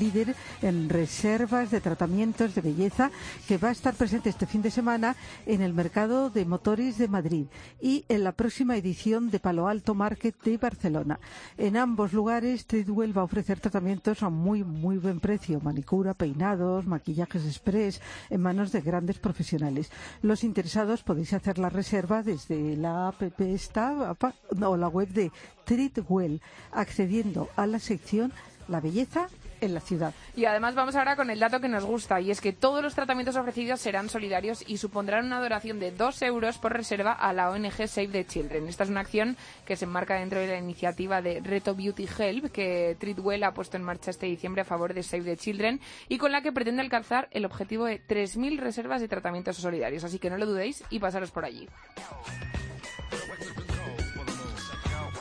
líder 0.00 0.34
en 0.62 0.88
reservas 0.88 1.70
de 1.70 1.80
tratamientos 1.80 2.54
de 2.54 2.60
belleza 2.60 3.10
que 3.46 3.58
va 3.58 3.68
a 3.68 3.72
estar 3.72 3.94
presente 3.94 4.30
este 4.30 4.46
fin 4.46 4.62
de 4.62 4.70
semana 4.70 5.16
en 5.46 5.62
el 5.62 5.74
mercado 5.74 6.30
de 6.30 6.44
motores 6.44 6.98
de 6.98 7.08
Madrid 7.08 7.46
y 7.80 8.04
en 8.08 8.24
la 8.24 8.32
próxima 8.32 8.76
edición 8.76 9.30
de 9.30 9.40
Palo 9.40 9.68
Alto 9.68 9.94
Market 9.94 10.34
de 10.42 10.56
Barcelona. 10.58 11.20
En 11.58 11.76
ambos 11.76 12.12
lugares, 12.12 12.66
Treatwell 12.66 13.16
va 13.16 13.22
a 13.22 13.24
ofrecer 13.24 13.60
tratamientos 13.60 14.22
a 14.22 14.30
muy, 14.30 14.64
muy 14.64 14.98
buen 14.98 15.20
precio, 15.20 15.60
manicura, 15.60 16.14
peinados, 16.14 16.86
maquillajes 16.86 17.44
express, 17.46 18.00
en 18.30 18.40
manos 18.40 18.72
de 18.72 18.80
grandes 18.80 19.18
profesionales. 19.18 19.90
Los 20.22 20.44
interesados 20.44 21.02
podéis 21.02 21.32
hacer 21.32 21.58
la 21.58 21.70
reserva 21.70 22.22
desde 22.22 22.76
la 22.76 23.08
app 23.08 23.22
esta, 23.40 24.16
o 24.62 24.76
la 24.76 24.88
web 24.88 25.08
de 25.08 25.30
Treatwell, 25.64 26.40
accediendo 26.72 27.48
a 27.56 27.66
la 27.66 27.78
sección 27.78 28.32
La 28.68 28.80
belleza 28.80 29.28
en 29.60 29.74
la 29.74 29.80
ciudad. 29.80 30.12
Y 30.36 30.44
además 30.44 30.74
vamos 30.74 30.94
ahora 30.96 31.16
con 31.16 31.30
el 31.30 31.38
dato 31.38 31.60
que 31.60 31.68
nos 31.68 31.84
gusta, 31.84 32.20
y 32.20 32.30
es 32.30 32.40
que 32.40 32.52
todos 32.52 32.82
los 32.82 32.94
tratamientos 32.94 33.36
ofrecidos 33.36 33.80
serán 33.80 34.08
solidarios 34.08 34.64
y 34.66 34.76
supondrán 34.76 35.26
una 35.26 35.40
donación 35.40 35.80
de 35.80 35.90
2 35.90 36.22
euros 36.22 36.58
por 36.58 36.72
reserva 36.72 37.12
a 37.12 37.32
la 37.32 37.50
ONG 37.50 37.88
Save 37.88 38.08
the 38.08 38.26
Children. 38.26 38.68
Esta 38.68 38.84
es 38.84 38.90
una 38.90 39.00
acción 39.00 39.36
que 39.64 39.76
se 39.76 39.84
enmarca 39.84 40.16
dentro 40.16 40.38
de 40.38 40.48
la 40.48 40.58
iniciativa 40.58 41.22
de 41.22 41.40
Reto 41.40 41.74
Beauty 41.74 42.08
Help 42.18 42.52
que 42.52 42.96
Treatwell 42.98 43.44
ha 43.44 43.54
puesto 43.54 43.76
en 43.76 43.84
marcha 43.84 44.10
este 44.10 44.26
diciembre 44.26 44.62
a 44.62 44.64
favor 44.64 44.92
de 44.92 45.02
Save 45.02 45.24
the 45.24 45.36
Children 45.36 45.80
y 46.08 46.18
con 46.18 46.32
la 46.32 46.42
que 46.42 46.52
pretende 46.52 46.82
alcanzar 46.82 47.28
el 47.30 47.44
objetivo 47.44 47.86
de 47.86 48.02
3.000 48.06 48.58
reservas 48.58 49.00
de 49.00 49.08
tratamientos 49.08 49.56
solidarios. 49.56 50.04
Así 50.04 50.18
que 50.18 50.30
no 50.30 50.36
lo 50.36 50.46
dudéis 50.46 50.84
y 50.90 50.98
pasaros 50.98 51.30
por 51.30 51.44
allí. 51.44 51.68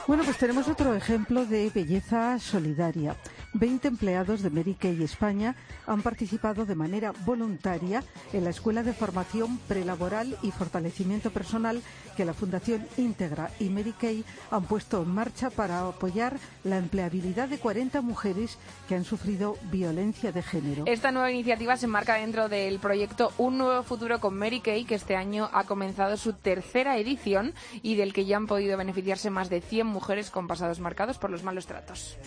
Bueno, 0.05 0.23
pues 0.25 0.37
tenemos 0.37 0.67
otro 0.67 0.93
ejemplo 0.93 1.45
de 1.45 1.71
belleza 1.73 2.37
solidaria. 2.37 3.15
20 3.53 3.87
empleados 3.87 4.41
de 4.41 4.49
Mary 4.49 4.73
Kay 4.73 5.03
España 5.03 5.55
han 5.85 6.01
participado 6.01 6.65
de 6.65 6.75
manera 6.75 7.13
voluntaria 7.25 8.03
en 8.31 8.43
la 8.43 8.49
Escuela 8.49 8.83
de 8.83 8.93
Formación 8.93 9.57
Prelaboral 9.67 10.37
y 10.41 10.51
Fortalecimiento 10.51 11.31
Personal 11.31 11.81
que 12.17 12.25
la 12.25 12.33
Fundación 12.33 12.87
Integra 12.97 13.51
y 13.59 13.69
Kay 13.69 14.23
han 14.51 14.63
puesto 14.65 15.03
en 15.03 15.09
marcha 15.09 15.49
para 15.49 15.87
apoyar 15.87 16.37
la 16.63 16.77
empleabilidad 16.77 17.47
de 17.47 17.59
40 17.59 18.01
mujeres 18.01 18.57
que 18.87 18.95
han 18.95 19.05
sufrido 19.05 19.57
violencia 19.71 20.31
de 20.31 20.41
género. 20.41 20.83
Esta 20.87 21.11
nueva 21.11 21.31
iniciativa 21.31 21.77
se 21.77 21.85
enmarca 21.85 22.15
dentro 22.15 22.49
del 22.49 22.79
proyecto 22.79 23.33
Un 23.37 23.57
nuevo 23.57 23.83
futuro 23.83 24.19
con 24.19 24.37
Mary 24.37 24.61
Kay, 24.61 24.85
que 24.85 24.95
este 24.95 25.15
año 25.15 25.49
ha 25.53 25.65
comenzado 25.65 26.17
su 26.17 26.33
tercera 26.33 26.97
edición 26.97 27.53
y 27.81 27.95
del 27.95 28.13
que 28.13 28.25
ya 28.25 28.37
han 28.37 28.47
podido 28.47 28.77
beneficiarse 28.77 29.29
más 29.29 29.49
de 29.49 29.61
100 29.61 29.87
mujeres 29.87 30.29
con 30.31 30.47
pasados 30.47 30.79
marcados 30.79 31.17
por 31.17 31.29
los 31.29 31.43
malos 31.43 31.67
tratos. 31.67 32.17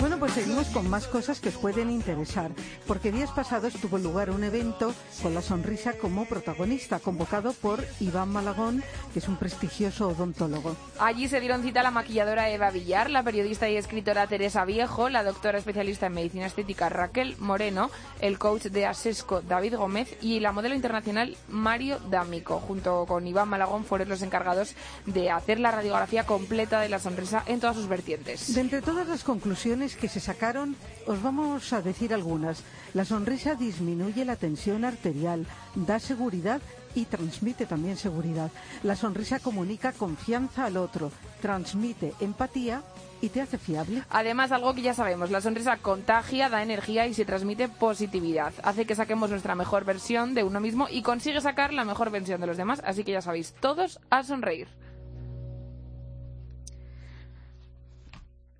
Bueno, 0.00 0.11
pues 0.22 0.34
seguimos 0.34 0.68
con 0.68 0.88
más 0.88 1.08
cosas 1.08 1.40
que 1.40 1.48
os 1.48 1.56
pueden 1.56 1.90
interesar, 1.90 2.52
porque 2.86 3.10
días 3.10 3.32
pasados 3.32 3.72
tuvo 3.72 3.98
lugar 3.98 4.30
un 4.30 4.44
evento 4.44 4.94
con 5.20 5.34
la 5.34 5.42
sonrisa 5.42 5.94
como 5.94 6.26
protagonista, 6.26 7.00
convocado 7.00 7.52
por 7.54 7.84
Iván 7.98 8.28
Malagón, 8.28 8.84
que 9.12 9.18
es 9.18 9.26
un 9.26 9.36
prestigioso 9.36 10.10
odontólogo. 10.10 10.76
Allí 11.00 11.26
se 11.26 11.40
dieron 11.40 11.64
cita 11.64 11.82
la 11.82 11.90
maquilladora 11.90 12.50
Eva 12.50 12.70
Villar, 12.70 13.10
la 13.10 13.24
periodista 13.24 13.68
y 13.68 13.76
escritora 13.76 14.28
Teresa 14.28 14.64
Viejo, 14.64 15.08
la 15.08 15.24
doctora 15.24 15.58
especialista 15.58 16.06
en 16.06 16.12
medicina 16.12 16.46
estética 16.46 16.88
Raquel 16.88 17.34
Moreno, 17.40 17.90
el 18.20 18.38
coach 18.38 18.66
de 18.66 18.86
Asesco 18.86 19.40
David 19.40 19.74
Gómez 19.74 20.16
y 20.20 20.38
la 20.38 20.52
modelo 20.52 20.76
internacional 20.76 21.36
Mario 21.48 21.98
D'Amico. 21.98 22.60
Junto 22.60 23.06
con 23.06 23.26
Iván 23.26 23.48
Malagón 23.48 23.84
fueron 23.84 24.08
los 24.08 24.22
encargados 24.22 24.76
de 25.04 25.32
hacer 25.32 25.58
la 25.58 25.72
radiografía 25.72 26.26
completa 26.26 26.80
de 26.80 26.90
la 26.90 27.00
sonrisa 27.00 27.42
en 27.46 27.58
todas 27.58 27.74
sus 27.74 27.88
vertientes. 27.88 28.54
De 28.54 28.60
entre 28.60 28.82
todas 28.82 29.08
las 29.08 29.24
conclusiones 29.24 29.96
que 29.96 30.11
se 30.12 30.20
sacaron, 30.20 30.76
os 31.06 31.22
vamos 31.22 31.72
a 31.72 31.80
decir 31.80 32.12
algunas. 32.12 32.62
La 32.92 33.06
sonrisa 33.06 33.54
disminuye 33.54 34.26
la 34.26 34.36
tensión 34.36 34.84
arterial, 34.84 35.46
da 35.74 35.98
seguridad 35.98 36.60
y 36.94 37.06
transmite 37.06 37.64
también 37.64 37.96
seguridad. 37.96 38.50
La 38.82 38.94
sonrisa 38.94 39.40
comunica 39.40 39.92
confianza 39.92 40.66
al 40.66 40.76
otro, 40.76 41.10
transmite 41.40 42.12
empatía 42.20 42.82
y 43.22 43.30
te 43.30 43.40
hace 43.40 43.56
fiable. 43.56 44.02
Además, 44.10 44.52
algo 44.52 44.74
que 44.74 44.82
ya 44.82 44.92
sabemos, 44.92 45.30
la 45.30 45.40
sonrisa 45.40 45.78
contagia, 45.78 46.50
da 46.50 46.62
energía 46.62 47.06
y 47.06 47.14
se 47.14 47.24
transmite 47.24 47.68
positividad. 47.68 48.52
Hace 48.62 48.84
que 48.84 48.94
saquemos 48.94 49.30
nuestra 49.30 49.54
mejor 49.54 49.86
versión 49.86 50.34
de 50.34 50.44
uno 50.44 50.60
mismo 50.60 50.88
y 50.90 51.00
consigue 51.00 51.40
sacar 51.40 51.72
la 51.72 51.86
mejor 51.86 52.10
versión 52.10 52.42
de 52.42 52.48
los 52.48 52.58
demás. 52.58 52.82
Así 52.84 53.02
que 53.02 53.12
ya 53.12 53.22
sabéis, 53.22 53.54
todos 53.60 53.98
a 54.10 54.24
sonreír. 54.24 54.68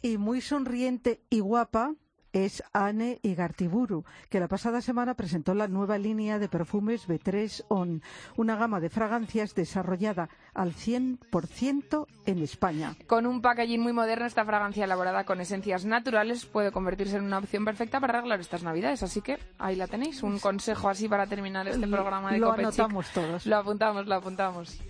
Y 0.03 0.19
muy 0.19 0.41
sonriente 0.41 1.21
y 1.31 1.39
guapa 1.39 1.95
es 2.33 2.63
Anne 2.73 3.21
Igartiburu, 3.23 4.05
que 4.29 4.41
la 4.41 4.49
pasada 4.49 4.81
semana 4.81 5.15
presentó 5.15 5.55
la 5.55 5.69
nueva 5.69 5.99
línea 5.99 6.39
de 6.39 6.49
perfumes 6.49 7.07
B3 7.07 7.67
On, 7.69 8.03
una 8.37 8.57
gama 8.57 8.81
de 8.81 8.89
fragancias 8.91 9.55
desarrollada 9.55 10.29
al 10.55 10.75
100% 10.75 12.07
en 12.27 12.39
España. 12.39 12.97
Con 13.07 13.27
un 13.27 13.43
packaging 13.43 13.81
muy 13.81 13.93
moderno, 13.93 14.27
esta 14.27 14.45
fragancia 14.45 14.85
elaborada 14.85 15.25
con 15.25 15.41
esencias 15.41 15.85
naturales 15.85 16.47
puede 16.47 16.73
convertirse 16.73 17.17
en 17.17 17.25
una 17.25 17.39
opción 17.39 17.65
perfecta 17.65 18.01
para 18.01 18.19
arreglar 18.19 18.41
estas 18.41 18.63
navidades. 18.63 19.03
Así 19.03 19.21
que 19.21 19.39
ahí 19.59 19.77
la 19.77 19.87
tenéis, 19.87 20.23
un 20.23 20.39
consejo 20.39 20.89
así 20.89 21.09
para 21.09 21.27
terminar 21.27 21.69
este 21.69 21.87
programa 21.87 22.33
de 22.33 22.39
lo 22.39 22.51
Copechic. 22.51 22.67
anotamos 22.67 23.11
todos. 23.13 23.47
Lo 23.47 23.57
apuntamos, 23.57 24.07
lo 24.07 24.15
apuntamos. 24.17 24.81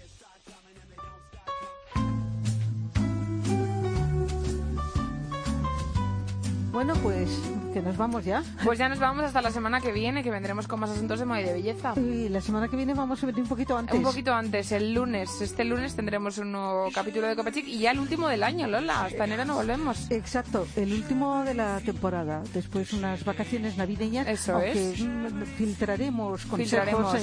Bueno, 6.73 6.95
pues 7.03 7.29
que 7.75 7.83
nos 7.83 7.97
vamos 7.99 8.25
ya. 8.25 8.43
Pues 8.65 8.79
ya 8.79 8.89
nos 8.89 8.99
vamos 8.99 9.25
hasta 9.25 9.43
la 9.43 9.51
semana 9.51 9.81
que 9.81 9.93
viene, 9.93 10.23
que 10.23 10.31
vendremos 10.31 10.67
con 10.67 10.81
más 10.81 10.91
asuntos 10.91 11.19
de 11.19 11.27
moda 11.27 11.41
y 11.41 11.45
de 11.45 11.53
belleza. 11.53 11.93
Y 11.97 12.29
la 12.31 12.41
semana 12.41 12.69
que 12.69 12.77
viene 12.77 12.95
vamos 12.95 13.23
a 13.23 13.27
venir 13.27 13.43
un 13.43 13.49
poquito 13.49 13.77
antes. 13.77 13.95
Un 13.95 14.03
poquito 14.03 14.33
antes, 14.33 14.73
el 14.73 14.95
lunes. 14.95 15.41
Este 15.41 15.65
lunes 15.65 15.95
tendremos 15.95 16.39
un 16.39 16.53
nuevo 16.53 16.89
capítulo 16.95 17.27
de 17.29 17.37
Copechic 17.37 17.67
y 17.67 17.81
ya 17.81 17.91
el 17.91 17.99
último 17.99 18.27
del 18.29 18.43
año, 18.43 18.67
Lola. 18.69 19.05
Hasta 19.05 19.25
enero 19.25 19.45
no 19.45 19.55
volvemos. 19.57 20.11
Exacto, 20.11 20.67
el 20.77 20.93
último 20.93 21.45
de 21.45 21.55
la 21.55 21.81
temporada. 21.81 22.43
Después 22.55 22.93
unas 22.95 23.23
vacaciones 23.25 23.77
navideñas. 23.77 24.27
Eso 24.27 24.59
es. 24.61 25.01
mm, 25.01 25.43
filtraremos 25.59 26.47
consejos 26.47 26.59
Filtraremos 26.71 27.15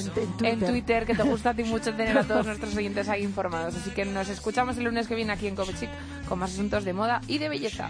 en, 0.41 0.45
en 0.45 0.59
Twitter. 0.59 1.05
que 1.05 1.15
te 1.15 1.23
gusta 1.23 1.51
a 1.51 1.53
ti 1.55 1.63
mucho 1.63 1.95
tener 1.95 2.17
a 2.17 2.23
todos 2.23 2.45
nuestros 2.47 2.75
oyentes 2.75 3.09
ahí 3.09 3.23
informados. 3.23 3.75
Así 3.75 3.89
que 3.91 4.05
nos 4.05 4.29
escuchamos 4.29 4.77
el 4.77 4.83
lunes 4.83 5.07
que 5.07 5.15
viene 5.15 5.33
aquí 5.33 5.47
en 5.47 5.55
Copechic 5.55 5.89
con 6.27 6.37
más 6.37 6.53
asuntos 6.53 6.85
de 6.85 6.93
moda 6.93 7.21
y 7.27 7.39
de 7.39 7.49
belleza. 7.49 7.89